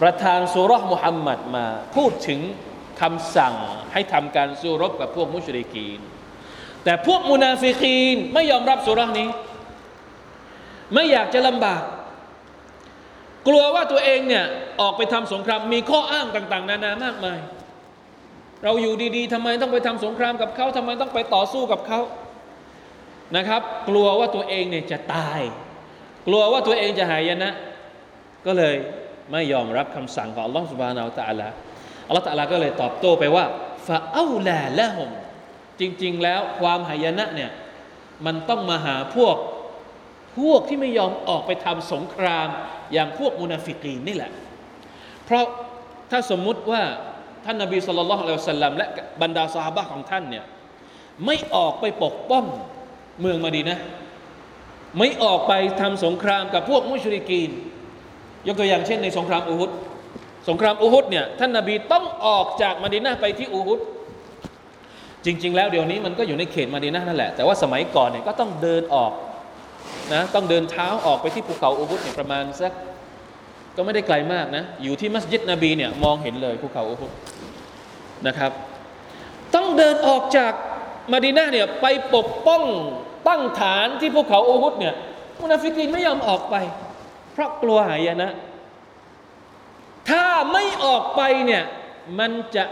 [0.00, 2.40] ประทานสุรษมุฮัมมัดมา พูดถึง
[3.00, 3.54] คำสั่ง
[3.92, 6.00] ให้ทำการสู้รบกับพวกมุชริกีน
[6.84, 9.28] แต่พวกมุนาฟิกีนไม่ยอมรับสุรษนี้
[10.94, 11.82] ไม่อยากจะลำบาก
[13.48, 14.44] กลัวว่าตัวเองเนี่ย
[14.80, 17.38] ออกไปทำสงคราม มีข้ออ้างต่าง ๆ นานามากมาย
[18.64, 22.00] เราอยู่ดีๆทำไมต้องไปทำสงครามกับเขาทำไมต้องไปต่อสู้กับเขา
[23.35, 25.41] นะครับ กลัวว่าตัวเองเนี่ยจะตาย
[26.27, 27.49] กลัวว่าตัวเองจะหายนะ
[28.45, 28.75] ก็เลย
[29.31, 31.47] ไม่ยอมรับคำสั่งของอัลลอฮฺสุบานาอัลตะลา
[32.07, 33.45] อัลลอฮฺตะลาก็เลยตอบโต้ไปว่า
[33.87, 35.09] ฟาอูลาละหม
[35.79, 37.51] จริง ๆ แล้วความหายนะเนี่ย
[38.25, 39.35] มันต้องมาหาพวก
[40.37, 42.47] พวกที่ไม่ยอมออกไปทำสงคราม
[42.93, 44.31] อย่างพวกมุนาฟิกีนนี่แหละ
[45.25, 45.45] เพราะ
[46.11, 46.83] ถ้าสมมุติว่า
[47.45, 48.87] ท่านนบีสุลต่านละอัลลอฮฺสัลลัมและ
[49.21, 50.45] บรรดาสหายของท่านเนี่ย
[51.25, 52.45] ไม่ออกไปปกป้อง
[53.21, 53.77] เมืองมาดีนะ
[54.97, 57.49] ไม่ออกไปทำสงครามกับพวกมุชริกีน
[58.47, 59.71] ยกตัวอย่างเช่นในสงครามอูฮุด
[60.49, 63.79] สงครามอูฮุดเนี่ยท่านนาบีต้องออกจากมาดีนะไปที่อูฮุด
[65.25, 69.11] จริง ๆ แล้วเดี๋ยวนี้มันก็อยู่ในเขตมาดีนะนั่นแหละ แต่ว่าสมัยก่อนเนี่ยก็ต้องเดินออก
[70.13, 72.73] นะต้องเดินเท้าออกไปที่ภูเขาอูฮุดเนี่ยประมาณสัก
[73.75, 77.11] ก็ไม่ได้ไกลมากนะ อยู่ที่มัสยิดนบีเนี่ยมองเห็นเลยภูเขาอูฮุด
[78.27, 78.51] นะครับ
[79.55, 80.53] ต้องเดินออกจาก
[81.11, 82.63] มาดีนาเนี่ยไปปกป้อง
[83.27, 84.93] ตั้งฐานที่ภูเขาโอฮุดเนี่ย
[85.41, 86.55] มุนาฟิกีนไม่ยอมออกไป
[87.33, 88.31] เพราะกลัวหายนะ
[90.09, 91.63] ถ้าไม่ออกไปเนี่ย
[92.19, 92.63] มันจะ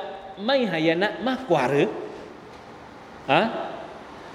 [0.46, 1.88] ไม่หายนะมากกว่าหรือ
[3.32, 3.42] อะ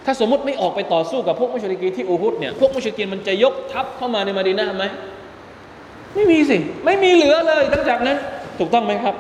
[0.05, 4.85] ถ้าสมมติไม่ออกไปต่อสู้กับพวกมุชลิกีที่อูฮุดเนี่ยพวกมุชลิกีนมันจะยกทัพเข้ามาในมาดีนาไหม
[6.15, 8.19] ไม่มีสิ ไม่มีเหลือเลยตั้งจากนั้น
[8.59, 9.15] ถูกต้องไหมครับ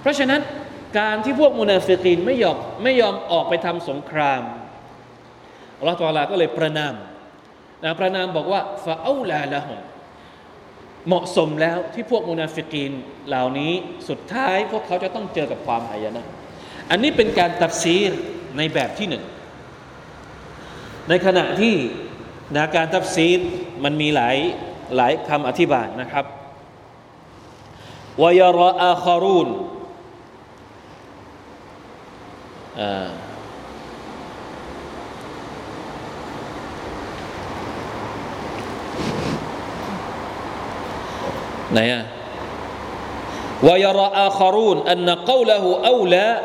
[0.00, 0.40] เพราะฉะนั้น
[0.98, 4.42] การที่พวกมุนาฟิกีนไม่ยอมไม่ยอมออกไปทำสงคราม
[5.78, 6.94] อัลลอฮฺตาลาก็เลยประนาม
[7.84, 9.80] นะประนามบอกว่าฟาอูลาละฮม
[11.06, 12.92] เหมาะสมแล้วที่พวกมุนาฟิกีน
[13.28, 13.72] เหล่านี้
[14.08, 16.26] สุดท้ายพวกเขาจะต้องเจอกับความหายนะ
[16.90, 18.10] อันนี้เป็นการตัดซีร
[18.56, 19.24] ในแบบที่หนึ่ง
[21.08, 21.74] ในขณะที่
[22.56, 23.40] นะการตัดซีร
[23.84, 24.36] มันมีหลาย
[24.96, 26.24] หลายคำอธิบายนะครับ
[28.22, 29.48] วยรออาคารูน
[41.73, 42.03] ไหนอ่ะ
[43.63, 46.39] ويرى آخرون أن قوله أولى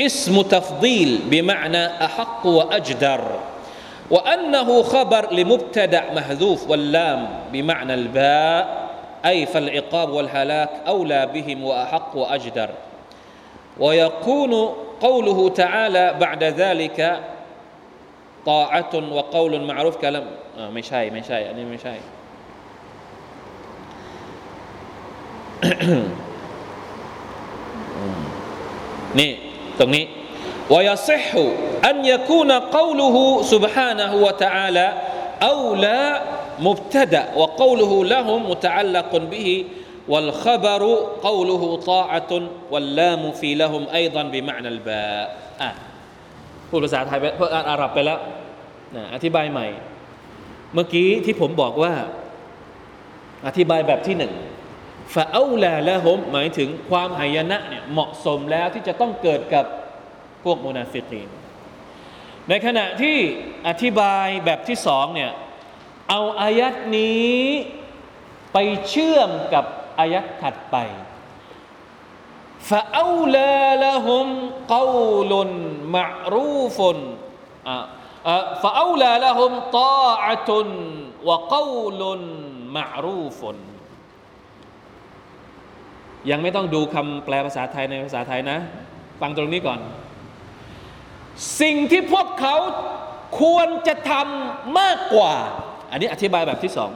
[0.00, 3.20] اسم تفضيل بمعنى أحق وأجدر
[4.10, 8.88] وأنه خبر لمبتدأ محذوف واللام بمعنى الباء
[9.26, 12.68] أي فالعقاب والهلاك أولى بهم وأحق وأجدر
[13.78, 14.52] ويكون
[15.00, 17.20] قوله تعالى بعد ذلك
[18.46, 20.24] طاعة وقول معروف كلام
[20.58, 22.00] آه مش هاي مش هاي أنا مش هاي
[29.18, 29.30] นี่
[29.78, 30.04] ตรงนี้
[30.74, 31.28] ويصح
[31.90, 33.16] أن يكون قوله
[33.52, 34.86] سبحانه وتعالى
[35.42, 36.00] أولى
[36.58, 39.48] مبتدأ وقوله لهم متعلق به
[40.08, 40.82] والخبر
[41.22, 42.32] قوله طاعة
[42.72, 45.26] واللام في لهم أيضا بمعنى الباء
[45.62, 45.70] อ่ะ
[46.68, 48.20] พูดภาษาไทยไปพูดอาหรับไปแล้ว
[48.96, 49.66] นะอธิบายใหม่
[50.74, 51.92] เมื่อกี้ที่ผมบอกว่า
[53.46, 54.32] อธิบายแบบที่หนึ่ง
[55.13, 59.65] ฟาอูลาละฮมหมายถึงความหายนะเนี่ยเหมาะสมแล้วที่จะต้องเกิดกับ
[60.43, 61.27] พวกมุนาฟิกีน
[62.49, 63.17] ในขณะที่
[63.67, 65.31] อธิบายแบบที่สองเนี่ย
[66.09, 67.35] เอาอายัดนี้
[68.53, 68.57] ไป
[68.89, 69.65] เชื่อมกับ
[69.99, 70.77] อายัดถัดไป
[72.69, 74.27] ฟาอูลาละฮม
[74.73, 74.95] กาว
[75.31, 75.51] ลุน
[75.95, 76.97] มะรูฟน
[78.63, 80.67] ฟาอูลาละฮมตาอะตุน
[81.29, 82.21] วะกาวลุน
[82.77, 83.57] มะรูฟน
[86.29, 88.59] ยังไม่ต้องดูคำแปลภาษาไทยในภาษาไทยนะ
[89.21, 89.79] ฟังตรงนี้ก่อน
[91.61, 92.55] สิ่งที่พวกเขา
[93.41, 95.33] ควรจะทำมากกว่า
[95.91, 96.91] อันนี้อธิบายแบบที่สอง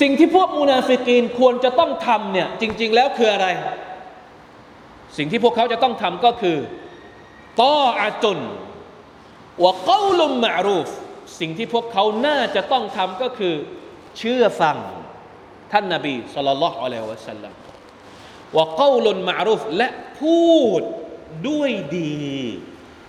[0.00, 3.46] สิ่งที่พวกมูนาฟิกีนควรจะต้องทำเนี่ย จริง ๆ แล้วคืออะไร
[5.16, 6.58] สิ่งที่พวกเขาจะต้องทำก็คือ
[7.62, 8.40] ต้ออาจุน
[9.64, 10.88] วะกาลุมมารูฟ
[11.40, 13.54] สิ่งที่พวกเขาน่าจะต้องทำก็คือ
[14.18, 14.76] เชื่อฟัง
[15.72, 17.52] ท่านนาบีสุลต่านละอัลลอฮฺวะสัลลัม
[18.56, 19.88] ว่าก้าลนมารุฟและ
[20.20, 20.80] พูด
[21.48, 22.14] ด้วยดี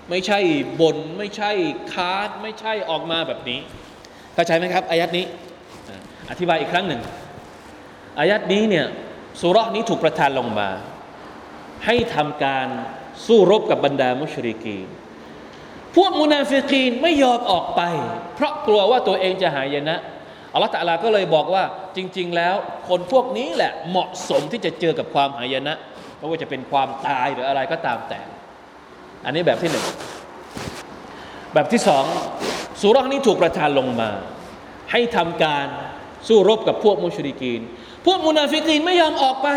[0.09, 0.39] ไม่ใช่
[0.81, 1.51] บน่นไม่ใช่
[1.93, 3.59] คาดไม่ใช่ออกมาแบบนี้
[4.33, 5.25] เข้าใจไหมครับอายัดนี้
[6.29, 7.01] อธิบายอีกครั้งหนึ่ง
[8.19, 8.85] อายัดนี้เนี่ย
[9.41, 10.69] สุรานี้ถูกประทานลงมา
[11.85, 12.67] ให้ทำการ
[13.25, 14.79] สู้รบกับบรรดามุชริกี
[15.95, 17.81] พวกมุนาฟิกีนไม่ยอมออกไป
[18.35, 19.95] เพราะกลัวว่าตัวเองจะหายนะ
[20.53, 21.63] อัลลอฮฺตะลาก็เลยบอกว่า
[21.97, 22.55] จริง ๆ แล้ว
[22.89, 25.73] คนพวกนี้แหละเหมาะสมที่จะเจอกับความหายนะ
[26.17, 28.19] ไม่ว่าจะเป็นความตายหรืออะไรก็ตามแต่
[29.25, 29.85] อันนี้แบบที่หนึ่ง
[31.53, 32.05] แบบที่สอง
[32.81, 34.09] สุรานี้ถูกประทานลงมา
[34.91, 35.65] ให้ทำการ
[36.27, 37.61] สู้รบกับพวกมุชริกีน
[38.05, 39.47] พวกมุนาฟิกีนไม่ยอมออกไป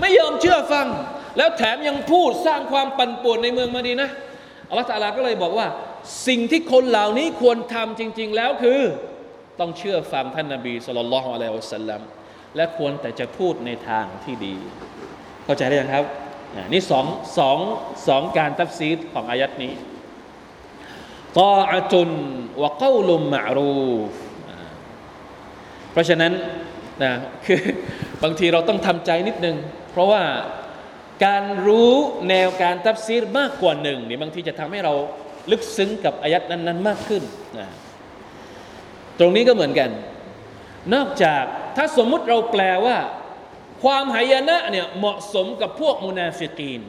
[0.00, 0.86] ไม่ยอมเชื่อฟัง
[1.36, 4.08] แล้วแถมยังพูดสร้างความปั่นป่วนในเมืองมาดีนะ
[4.68, 5.66] อัลลอฮฺ تعالى ก็เลยบอกว่า
[6.26, 8.80] สิ่งที่คนเหล่านี้ควรทำจริง ๆ แล้วคือ
[9.60, 12.00] ต้องเชื่อฟังท่านนาบี صلى الله عليه وسلم
[12.56, 14.54] และควรแต่จะพูดในทางที่ดี
[15.44, 16.04] เข้าใจได้ยังครับ
[16.72, 17.06] นี่สอง
[17.38, 17.58] สอง
[18.08, 19.72] สองการตัฟซีดของอายัดนี้
[21.38, 22.10] ตาอจุน
[22.62, 24.14] วะก้าลุมมะรูฟ
[25.92, 26.32] เพราะฉะนั้น
[27.02, 27.12] นะ
[27.46, 27.60] คือ
[28.22, 29.56] บางทีเราต้องทำใจนิดนึง
[29.90, 30.22] เพราะว่า
[31.24, 31.92] การรู้
[32.28, 34.94] แนวการตัฟซีรมากกว่าหนึ่งนี่บางทีจะทำให้เรา
[35.50, 37.22] ลึกซึ้งกับอายัดนั้น ๆ มากขึ้น
[37.58, 37.68] นะ
[39.18, 39.90] ตรงนี้ก็เหมือนกัน
[40.94, 41.42] นอกจาก
[41.76, 42.96] ถ้าสมมุติเราแปลว่า
[43.82, 46.80] ความหายนะเนี่ยเหมาะสมกับพวกมุนาฟิกีน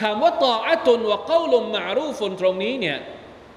[0.00, 2.98] คำว่าต่ออัตุนวะเก้าลมมารูฟนตรงนี้เนี่ย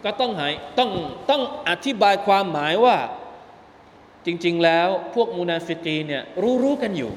[0.04, 0.92] ก็ต้องหายต้อง
[1.30, 2.98] ต้องอธิบายความหมายว่า
[4.26, 7.12] จริง ๆ แล้วพวกมุนาฟิกีนเนี่ยรู้รู้กันอยู่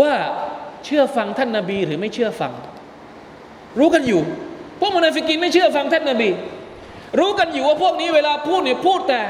[0.00, 0.12] ว่า
[0.84, 2.52] เชื่อฟังท่านนาบีหรือไม่เชื่อฟัง
[3.78, 4.22] รู้กันอยู่
[4.80, 6.30] พวกมุนาฟิกีนไม่เชื่อฟังท่านนาบี
[7.18, 9.22] รู้กันอยู่ว่าพวกนี้เวลาพูดเนี่ยพูดแต่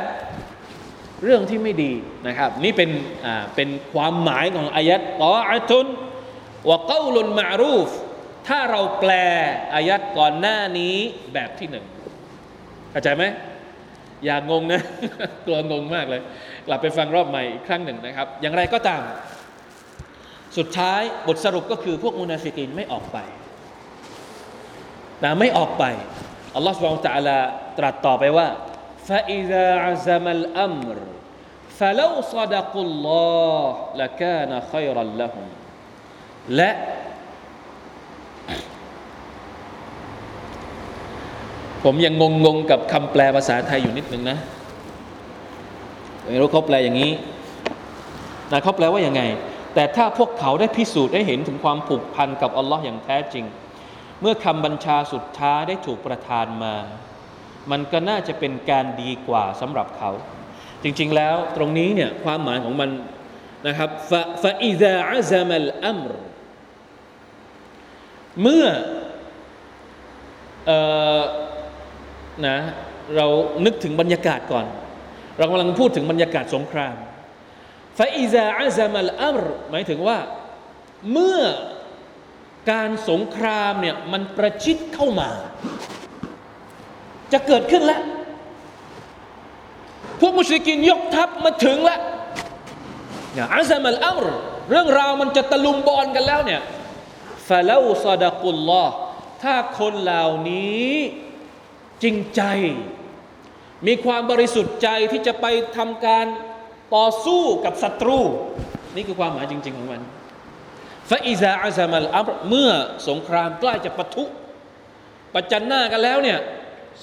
[1.22, 1.92] เรื่องที่ไม่ดี
[2.26, 2.90] นะครับ นี่เป็น
[3.26, 5.86] อ่าเป็นความหมายของอายัดตออัตุน
[6.70, 7.90] วะกาลุนมารูฟ
[8.48, 9.12] ถ้าเราแปล
[9.74, 10.94] อายัดก่อนหน้านี้
[11.34, 11.84] แบบที่หนึ่ง
[12.90, 13.24] เข้าใจไหม
[14.24, 14.82] อย่างงงนะ
[15.46, 16.22] กลัวงงมากเลย
[16.66, 19.02] กลับไปฟังรอบใหม่อีกครั้งหนึ่งนะครับ อย่างไรก็ตาม
[20.58, 23.18] สุดท้ายบทสรุปก็คือพวกมุนาฟิกินไม่ออกไป
[25.24, 25.84] นะไม่ออกไป
[26.55, 27.39] อัลลอฮฺสุบฮานตะอาลา
[27.77, 28.47] ตรัสต่อไปว่า
[29.07, 30.97] فإذا عزم الأمر
[31.79, 33.61] فلو صدقوا الله
[34.01, 35.45] لكان خيرا لهم
[36.55, 36.71] และ
[41.83, 42.13] ผมยัง
[42.45, 44.37] งงๆกับคำแปลภาษาไทยอยู่นิดหนึ่งนะ
[46.23, 47.11] ไม่รู้เขาแปลอย่างนี้
[48.51, 49.21] นะเขาแปลว่าอย่างไง
[49.73, 53.45] แต่ถ้าพวกเขาได้พิสูจน์ได้เห็นถึงความผูกพันกับอัลลอฮ์อย่างแท้จริง
[54.22, 56.74] เมื่อคำบัญชาสุดท้ายได้ถูกประทานมา
[57.70, 60.10] มันก็น่าจะเป็นการดีกว่าสำหรับเขา
[60.82, 62.90] จริงๆแล้วตรงนี้เนี่ยความหมายของมัน
[63.66, 66.12] นะครับฟะฟะอิซาอัซามัลอัมร
[68.42, 68.66] เมื่อ
[70.66, 70.78] เอ่
[71.18, 71.20] อ
[72.46, 72.56] นะ
[73.16, 73.26] เรา
[73.64, 74.66] นึกถึงบรรยากาศก่อน
[75.38, 76.96] เรากำลังพูดถึงบรรยากาศสงคราม
[77.98, 80.18] ฟาอิซาอัซามัลอัมรหมายถึงว่า
[81.12, 81.38] เมื่อ
[82.70, 85.30] การสงครามเนี่ยมันประชิดเข้ามา
[87.32, 88.02] จะเกิดขึ้นแล้ว
[90.20, 92.00] พวกมุชริกินยกทัพมาถึงแล้ว
[93.32, 94.26] เนี่ยอัซมัลอัมร
[94.70, 96.60] เรื่องราวมันจะตะลุมบอลกันแล้วเนี่ย
[97.48, 98.94] ฟาลาซาดะกุลลอฮ์
[99.42, 100.92] ถ้าคนเหล่านี้
[102.02, 102.42] จริงใจ
[103.86, 105.46] มีความบริสุทธิ์ใจที่จะไป
[105.76, 106.26] ทำการ
[106.94, 108.18] ต่อสู้กับศัตรู
[108.96, 110.02] นี่คือความหมายจริง ๆ ของมัน
[111.10, 112.70] ฟาอิซาอัซามัลอัมเมื่อ
[113.08, 114.24] สงครามใกล้จะปะทุ
[115.34, 116.38] ประจันหน้ากันแล้วเนี่ย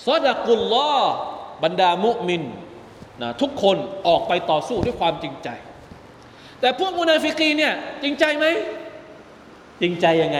[0.05, 0.93] ซอดะกุลลอ
[1.63, 2.43] บรรดามุมิน
[3.21, 3.77] นะทุกคน
[4.07, 5.49] ออกไปต่อสู้ด้วยความจริงใจ
[6.59, 7.73] แต่พวกมุนาฟิกีเนี่ย
[8.03, 8.45] จริงใจไหม
[9.81, 10.39] จริงใจยังไง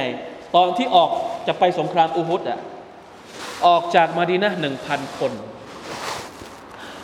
[0.55, 1.09] ตอนที่ออก
[1.47, 2.59] จะไปสงครามอูฮุดอะ
[3.67, 5.31] ออกจากมาดีนะหนึ่งพันคน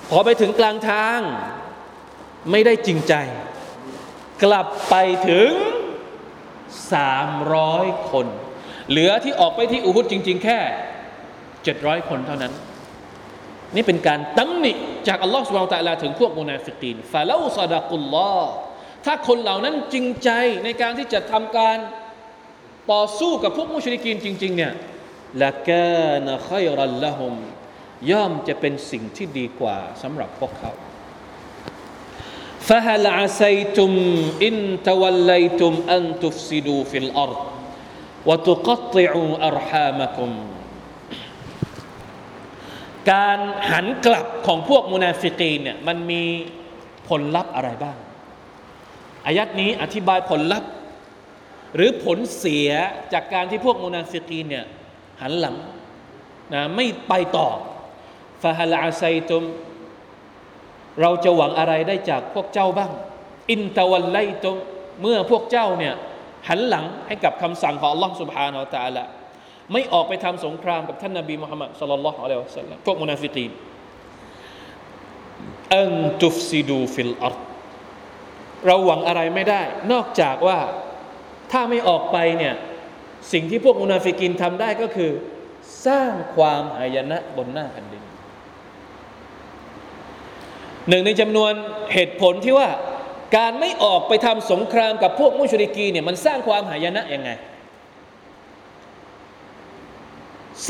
[0.10, 1.20] พอไปถึงกลางทาง
[2.52, 3.14] ไม่ได้จริงใจ
[4.44, 4.96] กลับไป
[5.30, 5.50] ถึง
[6.94, 8.28] สามร้อยคน
[8.90, 10.60] เหลือที่ออกไปที่อูฮุดจริง ๆ แค่
[11.64, 12.54] เจ็ดร้อยคนเท่านั้น
[13.76, 14.72] นี่เป็นการตำหนิ
[15.08, 18.40] จากอัลลอฮฺสุบไบร์ตะลาถึงพวกมุนาฟิกีนฟาลาซาดะกุลลอ
[19.06, 20.30] ถ้าคนเหล่านั้นจริงใจ
[20.64, 21.78] ในการที่จะทำการ
[22.92, 24.74] ต่อสู้กับพวกมุชริกีนจริง ๆ เนี่ย
[25.44, 27.34] لكان خيرا لهم
[28.12, 30.72] ย่อมจะเป็นสิ่งที่ดีกว่าสำหรับพวกเขา
[32.68, 33.92] فهل عسيتم
[34.46, 34.58] إن
[34.88, 37.42] توليتم أن تفسدوا في الأرض
[38.30, 40.32] وتقطعوا أرحامكم
[43.12, 43.40] การ
[43.72, 46.24] หันกลับของพวกมุนาฟิกีนเนี่ยมันมี
[47.08, 47.98] ผลลัพธ์อะไรบ้าง
[49.26, 50.72] อายัตนี้อธิบายผลลัพธ์
[51.76, 52.70] หรือผลเสีย
[53.14, 54.66] จากการที่พวกมุนาฟิกีนเนี่ย
[55.22, 55.56] หันหลัง
[56.54, 57.48] นะไม่ไปต่อ
[58.42, 59.44] فهل عسيتم
[61.01, 62.91] เราจะหวังอะไรได้จากพวกเจ้าบ้าง
[63.51, 64.57] อินตะวันไลตุม
[65.03, 65.95] เมื่อพวกเจ้าเนี่ย
[66.49, 69.05] หันหลังให้กับคำสั่งของ Allah سبحانه และ تعالى
[69.73, 73.51] ไม่ออกไปทำสงครามกับท่านนบีมุฮัมมัดสัลลัลลอฮุอะลัยฮิวะสัลลัมพวกมุนาฟิกีน
[75.77, 75.93] อัน
[76.23, 77.37] ตุฟซิดูฟิลอัร
[78.67, 80.59] เราหวังอะไรไม่ได้ นอกจากว่า
[81.53, 82.55] ถ้าไม่ออกไปเนี่ย
[83.33, 85.11] สิ่งที่พวกมุนาฟิกินทำได้ก็คือ
[85.87, 88.03] สร้างความหายนะบนหน้าแผ่นดิน
[90.90, 91.52] หนึ่งในจำนวน
[91.94, 92.70] เหตุผลที่ว่า
[93.38, 97.30] การไม่ออกไปทำสงครามกับพวกมุชริกีเนี่ยมันสร้างความหายนะยังไง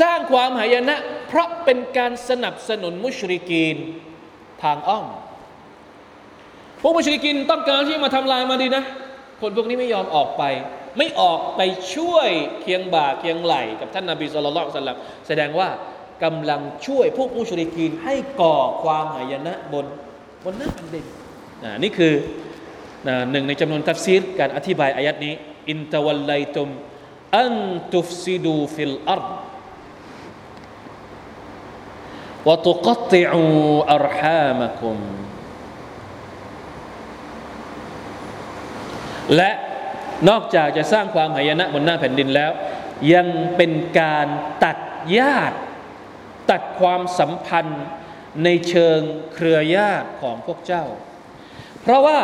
[0.00, 0.96] สร้างความหายนะ
[1.28, 3.76] เพราะเป็นการสนับสนุนมุชริกีน
[4.62, 5.06] ทางอ้อม
[6.80, 8.84] พวกมุชริกีนต้องการที่มาทำลายมาดีนะ
[9.40, 10.42] คนพวกนี้ไม่ยอมออกไป
[10.98, 11.60] ไม่ออกไป
[11.94, 14.98] ช่วยเคียงบ่าเคียงไหล่กับท่านนาบี صلى الله عليه وسلم
[15.28, 15.68] แสดงว่า
[16.23, 19.85] กำลังช่วยพวกมุชริกีนให้ก่อความหายนะบน
[20.43, 21.05] บนหน้าแผ่นดิน
[21.83, 22.13] นี่คือ
[23.31, 25.33] หนึ่งในจำนวนทัฟซีรการอธิบายอายัดนี้
[25.69, 26.67] อินตะวัลไลตุม
[27.37, 27.55] อัน
[27.91, 29.27] ตุฟซิดูฟิลอัรด
[32.47, 33.61] وتقطعوا
[33.97, 34.97] أرحامكم
[39.35, 39.51] และ
[40.29, 42.51] นอกจากจะสร้างความหายนะบนหน้าแผ่นดินแล้ว
[43.13, 44.27] ยังเป็นการ
[44.63, 44.77] ตัด
[45.17, 45.57] ญาติ
[46.50, 47.84] ตัดความสัมพันธ์
[48.44, 49.00] ในเชิง
[49.34, 50.84] เครือญาติของพวกเจ้า
[51.82, 52.18] เพราะว่า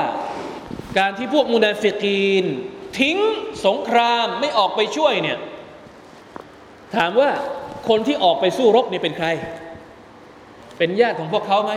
[0.99, 2.45] การที่พวกมุนาฟิกีน
[2.99, 3.18] ทิ้ง
[3.66, 5.39] สงครามไม่ออกไปช่วยเนี่ย
[6.97, 7.31] ถามว่า
[7.89, 9.29] คนที่ออกไปสู้รบนี่เป็นใคร
[10.79, 11.73] เป็นญาติของพวกเขาไหม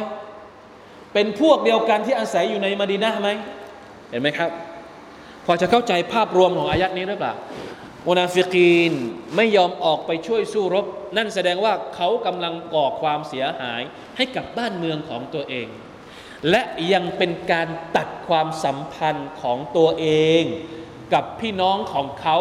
[1.14, 3.30] เป็นพวกเดียวกันที่อาศัยอยู่ในมาดีนะไหม
[4.10, 4.50] เห็นไหมครับ
[5.46, 7.34] พอจะเข้าใจภาพรวมของอายัดนี้หรือเปล่า
[8.08, 8.94] มุนาฟิกีน
[9.36, 10.86] ไม่ยอมออกไปช่วยสู้รบ
[11.18, 13.82] นั่นแสดงว่าเขากำลังก่อความเสียหาย
[14.18, 15.68] ให้กับบ้านเมืองของตัวเอง
[16.50, 16.62] และ
[16.94, 20.08] ยังเป็นการตัดความสัมพันธ์ของตัวเอ
[20.42, 20.44] ง
[21.14, 22.38] กับพี่น้องของเขา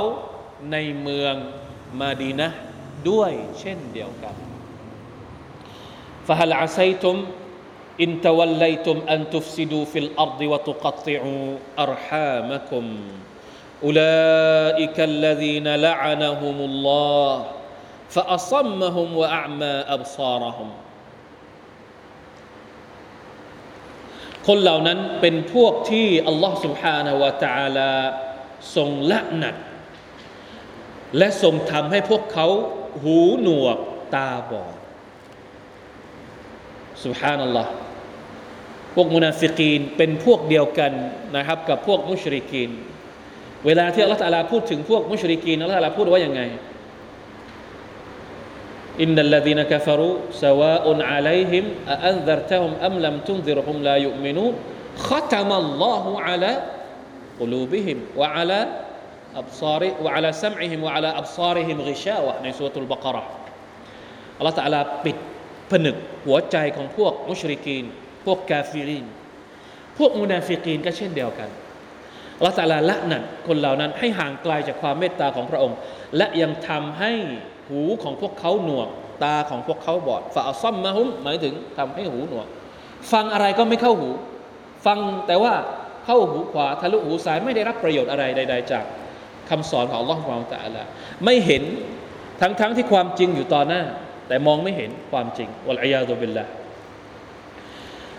[0.72, 1.34] ในเมือง
[2.00, 2.48] มาดีนะ
[3.10, 4.34] ด้วยเช่นเดียวกัน
[6.26, 7.16] ฟะฮลอาซัยตุม
[8.02, 11.32] อินทวัลไลตุมอันตุฟซิดูฟิลอัรดิวะตุกัตติอู
[11.82, 12.86] อัรฮามะคุม
[13.84, 17.32] أولئك الذين لعنهم الله
[18.14, 20.70] فأصمهم وأعمى أبصارهم
[24.48, 27.92] คนเหล่านั้นเป็นพวกที่อัลลอฮ์ سبحانه และ تعالى
[28.74, 29.56] ทรงละหนัก
[31.18, 32.48] และทรงทำให้พวกเขา
[33.02, 33.78] หูหนวก
[34.14, 34.76] ตาบอด
[37.04, 37.70] سبحان อัลลอฮ์
[38.94, 40.92] พวกมุนาฟิกีนเป็นพวกเดียวกัน
[41.36, 42.70] นะครับกับพวกมุชริกีน
[43.66, 46.40] เวลาที่อัลลอฮฺตาลาพูดถึงพวกมุชริกีนอัลลอฮฺตาลาพูดว่ายังไง
[49.02, 50.10] إن الذين كفروا
[50.42, 60.49] سواء عليهم أأنذرتهم أم لم تنذرهم لا يؤمنون ختم الله على قلوبهم وعلى أبصار وعلى
[60.49, 63.26] سمعهم وعلى أبصارهم غشاوة ในสุรทูลบะกราะ
[64.38, 65.16] อัลลอฮฺตาลาปิด
[65.70, 65.96] ผนึก
[66.26, 67.84] หัวใจของพวกมุชริกีน
[72.44, 75.76] อัลลอฮฺตะอาลาละอ์นัตคนเหล่านั้นให้ห่างไกลจากความเมตตาของพระองค์
[76.16, 77.12] และยังทำให้
[77.68, 78.88] หูของพวกเขาหนวก
[79.24, 82.46] ตาของพวกเขาบอดฟาอัซัมมาฮุมหมายถึงทำให้หูหนวก
[83.12, 84.10] ฟังอะไรก็ไม่เข้าหู
[84.86, 85.54] ฟังแต่ว่า
[86.06, 88.84] เข้าหูขวาทะลุหูซ้ายไม่ได้รับประโยชน์อะไรใด ๆ จาก
[89.50, 90.82] คำสอนของลลอฮฺของตะละ
[91.24, 91.62] ไม่เห็น
[92.40, 93.82] ทั้งๆทที่ความจริงอยู่ต่อหน้า
[94.28, 96.44] แต่มองไม่เห็นความจริงวัลอยาตุบิลละ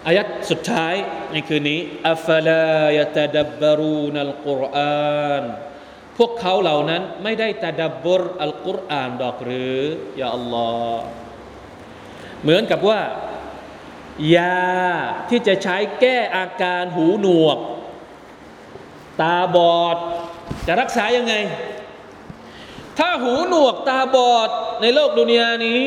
[0.08, 0.95] อายัดสุดท้าย
[1.32, 1.80] ในคืนนี้
[2.10, 5.43] อัฟลายตะดับบรูนัลกุรอาน
[6.18, 9.80] พวกเขาเหล่านั้นไม่ได้ตะดับบรอัลกุรอานดอกหรือ
[10.22, 11.06] ยาอัลลอฮ์
[12.41, 13.01] เหมือนกับว่า
[14.36, 14.66] ยา
[15.30, 17.58] ที่จะใช้แก้อาการหูหนวก
[19.22, 19.97] ตาบอด
[20.68, 21.34] จะรักษายังไง
[22.99, 24.49] ถ้าหูหนวกตาบอด
[24.82, 25.82] ในโลกดุนยานี้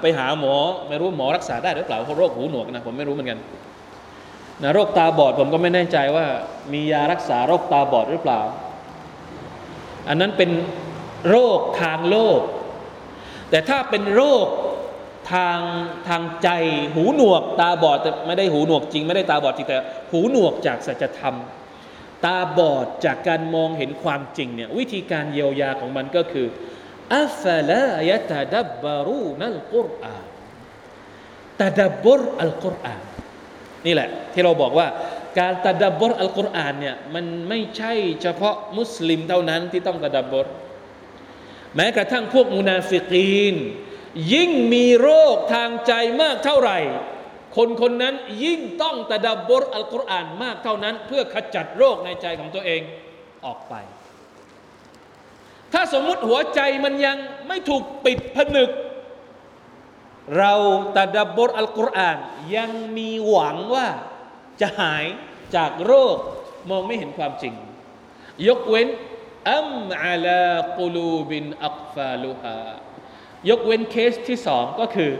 [0.00, 0.54] ไปหาหมอ
[0.88, 3.38] ไม่รู้หมอรักษาได้หรือเปล่าเพราะโรคหูหนวกนะผมไม่รู้เหมือนกัน
[4.62, 6.26] นะโรคตาบอดผมก็ไม่แน่ใจว่า
[6.72, 8.40] มียารักษาโรคตาบอดหรือเปล่า
[10.08, 10.50] อันนั้นเป็น
[11.28, 12.40] โรคทางโลก
[13.50, 14.46] แต่ถ้าเป็นโรค
[15.32, 15.58] ทาง
[16.08, 16.48] ทางใจ
[16.94, 19.76] หูหนวกตาบอดแต่ไม่ได้หูหนวกจริง ไม่ได้ตาบอดจริงแต่
[20.10, 21.36] หูหนวกจากสัจธรรม
[22.24, 26.46] ตาบอดจากการมองเห็นความจริงเนี่ยวิธีการเยียวยาของมันก็คือ
[27.14, 30.24] อัฟลายะตะดับบารูนัลกุรอาน
[31.60, 33.02] ตะดับบรอัลกุรอาน
[33.86, 34.88] นี่แหละ ที่เราบอกว่า
[35.38, 37.92] การตะดับบรอัลกุรอานเนี่ยมันไม่ใช่
[38.22, 40.46] เฉพาะมุสลิมเท่านั้นที่ต้องตะดับบร
[41.76, 43.56] แม้กระทั่งพวกมุนาฟิกีน
[44.32, 45.92] ยิ่งมีโรคทางใจ
[46.22, 46.78] มากเท่าไหร่
[47.56, 52.80] คนคนนั้นยิ่งต้องตะดับบรอัลกุรอานมากเท่านั้น เพื่อขจัดโรคในใจของตัวเอง
[53.46, 53.74] ออกไป
[55.92, 57.16] สมมุติหัวใจมันยัง
[57.48, 58.70] ไม่ถูกปิดผนึก
[60.38, 60.52] เรา
[60.96, 62.18] تدبر อัลกุรอาน
[62.56, 63.86] ยังมีหวังว่า
[64.60, 65.04] จะหาย
[65.56, 66.16] จากโรค
[66.70, 67.54] มองไม่เห็นความจริง
[68.48, 68.88] ยกเว้น
[69.50, 69.70] أم
[70.02, 72.58] على قلوب أقفالها
[73.50, 75.10] ยกเว้นเคสที่สองก็คือ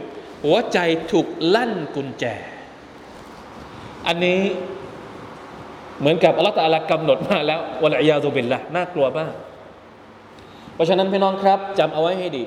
[0.45, 0.79] หัวใจ
[1.11, 2.25] ถูกลั่นกุญแจ
[4.07, 4.41] อันนี้
[5.99, 9.33] เหมือนกับอัลลอฮฺตะอาลากำหนดมาแล้วوالعياذ بالله น่ากลัวมาก
[10.77, 12.43] เพราะฉะนั้นพี่น้องครับจำเอาไว้ให้ดี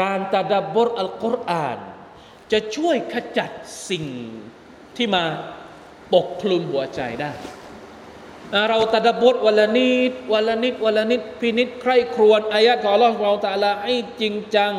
[0.00, 1.78] การตะดับบรอัลกุรอาน
[2.52, 3.50] จะช่วยขจัด
[3.90, 4.04] สิ่ง
[4.96, 5.24] ที่มา
[6.14, 7.32] ปกคลุมหัวใจได้
[8.68, 14.74] เราตะดับบทวันละนิดวันละนิดวันละนิดพินิดใคร่ครวญอายะของอัลลอฮฺเราตะลาให้จริงจัง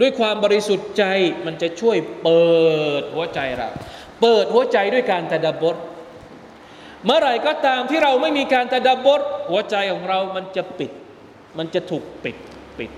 [0.00, 1.04] ด้วยความบริสุทธิ์ใจ
[1.46, 2.50] มันจะช่วยเปิ
[3.00, 3.68] ดหัวใจเรา
[4.20, 5.76] เปิดหัวใจด้วยการตะดับบท
[7.04, 10.90] เมื่อไหร่ก็ตามที่เราไม่มีการตะดับบทหัวใจของเรามันจะปิด
[11.57, 12.35] มันจะถูกปิด
[12.77, 12.91] ปิด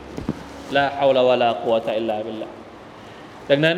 [0.76, 2.48] ละฮาวลาวะลากุวะตะอิลลาบิลละ
[3.50, 3.78] ดังนั้น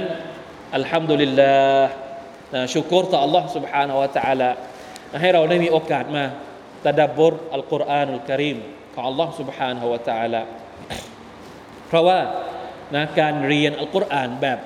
[0.75, 4.49] อัลฮัมดุลิลลาห์ชุกรต่อ Allah سبحانه และ تعالى
[5.21, 6.23] ให้เราได้มีโอกาสมา
[6.85, 8.57] ตะดับบรอัลกุรอานุลกิริม
[8.93, 10.41] ของ Allah سبحانه และ تعالى
[11.87, 12.19] เพราะว่า
[12.95, 14.59] นะการเรียนอัลกุรอานแบบ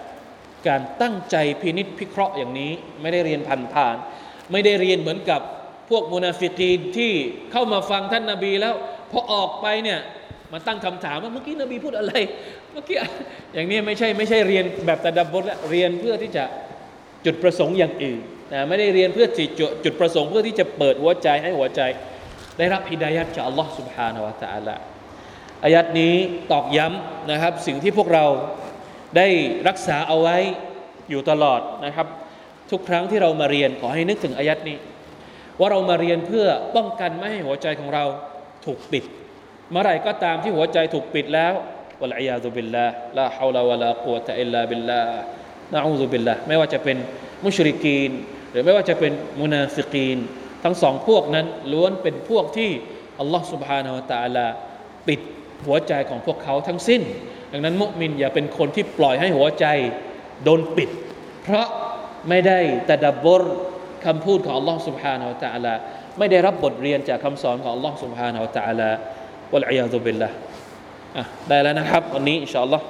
[0.67, 2.71] การตั้งใจพินิษพิเคราะห์อย่างนี้
[3.01, 3.95] ไม่ได้เรียนผ่านผ่าน
[4.51, 5.41] ไม่ได้เรียนเหมือนกับ
[5.89, 7.13] พวกมุนาฟิกีนที่
[7.51, 8.75] เข้ามาฟังท่านนาบีแล้ว
[9.11, 9.99] พอออกไปเนี่ย
[10.53, 12.13] มาตั้งคำถามว่าเมื่อกี้นบีพูดอะไร
[12.71, 12.97] เมื่อกี้
[13.53, 16.43] อย่างนี้ไม่ใช่ไม่ใช่เรียนแบบตะดับบทแล้วเรียนเพื่อที่จะ
[17.25, 18.19] จุดประสงค์อย่างอื่น
[18.53, 19.49] นะไม่ได้เรียนเพื่อจุด
[19.83, 21.81] จุดประสงค์เพื่อที่จะเปิดหัวใจให้หัวใจ
[22.57, 24.75] ได้รับฮิดายัดจากอัลลอฮ์ سبحانه และ تعالى
[25.63, 26.13] อายัดนี้
[26.51, 28.25] ตอกย้ำนะครับ สิ่งที่พวกเรา
[29.17, 29.27] ได้
[29.67, 30.37] รักษาเอาไว้
[31.09, 32.07] อยู่ตลอดนะครับ
[32.71, 34.77] ทุกครั้งที่เรามาเรียนขอให้นึกถึงอายัดนี้
[35.59, 38.05] ว่าเรามาเรียนเพื่อป้องกันไม่ให้หัวใจของเรา
[38.67, 39.03] ถูกปิด
[39.71, 41.53] เมื่อไหร่ก็ตามที่หัวใจถูกปิดแล้ว
[42.01, 42.85] วะลัยยาตุบิลลา
[43.17, 45.01] ลาฮาวลาวะลากุวะตะอิลลาบิลลา
[45.73, 46.97] นะอูซุบิลลาไม่ว่าจะเป็น
[47.45, 48.11] มุชริกีน
[48.51, 50.17] หรือไม่ว่าจะเป็นมุนาฟิกีน
[50.63, 52.71] ทั้งสองพวกนั้นล้วนเป็นพวกที่
[53.19, 54.45] อัลลอฮ์ سبحانه และ تعالى
[55.07, 55.19] ปิด
[55.65, 57.01] หัวใจของพวกเขาทั้งสิ้น
[57.51, 59.65] ดังนั้นมุมินอย่าเป็นคนที่ปล่อยให้หัวใจ
[60.43, 60.89] โดนปิด
[61.43, 61.67] เพราะ
[62.29, 62.59] ไม่ได้
[62.89, 63.43] ตะดับบร
[64.05, 65.73] คำพูดของอัลลอฮ์ سبحانه และ تعالى
[66.17, 68.89] ไม่ได้รับบทเรียนจากคำสอนของอัลลอฮ์ سبحانه และ تعالى
[69.53, 70.29] วะลัยยาตุบิลละ
[71.17, 72.85] อ่ะได้แล้วนะครับวันนี้อินชาอัลลอฮ์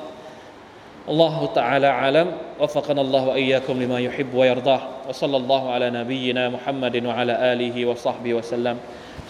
[1.09, 2.27] الله تعالى أعلم
[2.61, 8.77] وفقنا الله وإياكم لما يحب ويرضاه وصلى الله على نبينا محمد وعلى آله وصحبه وسلم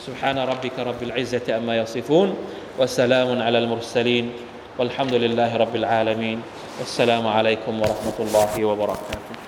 [0.06, 2.36] سبحان ربك رب العزة أما يصفون
[2.80, 4.32] وسلام على المرسلين
[4.78, 6.41] والحمد لله رب العالمين
[6.80, 9.47] والسلام عليكم ورحمة الله وبركاته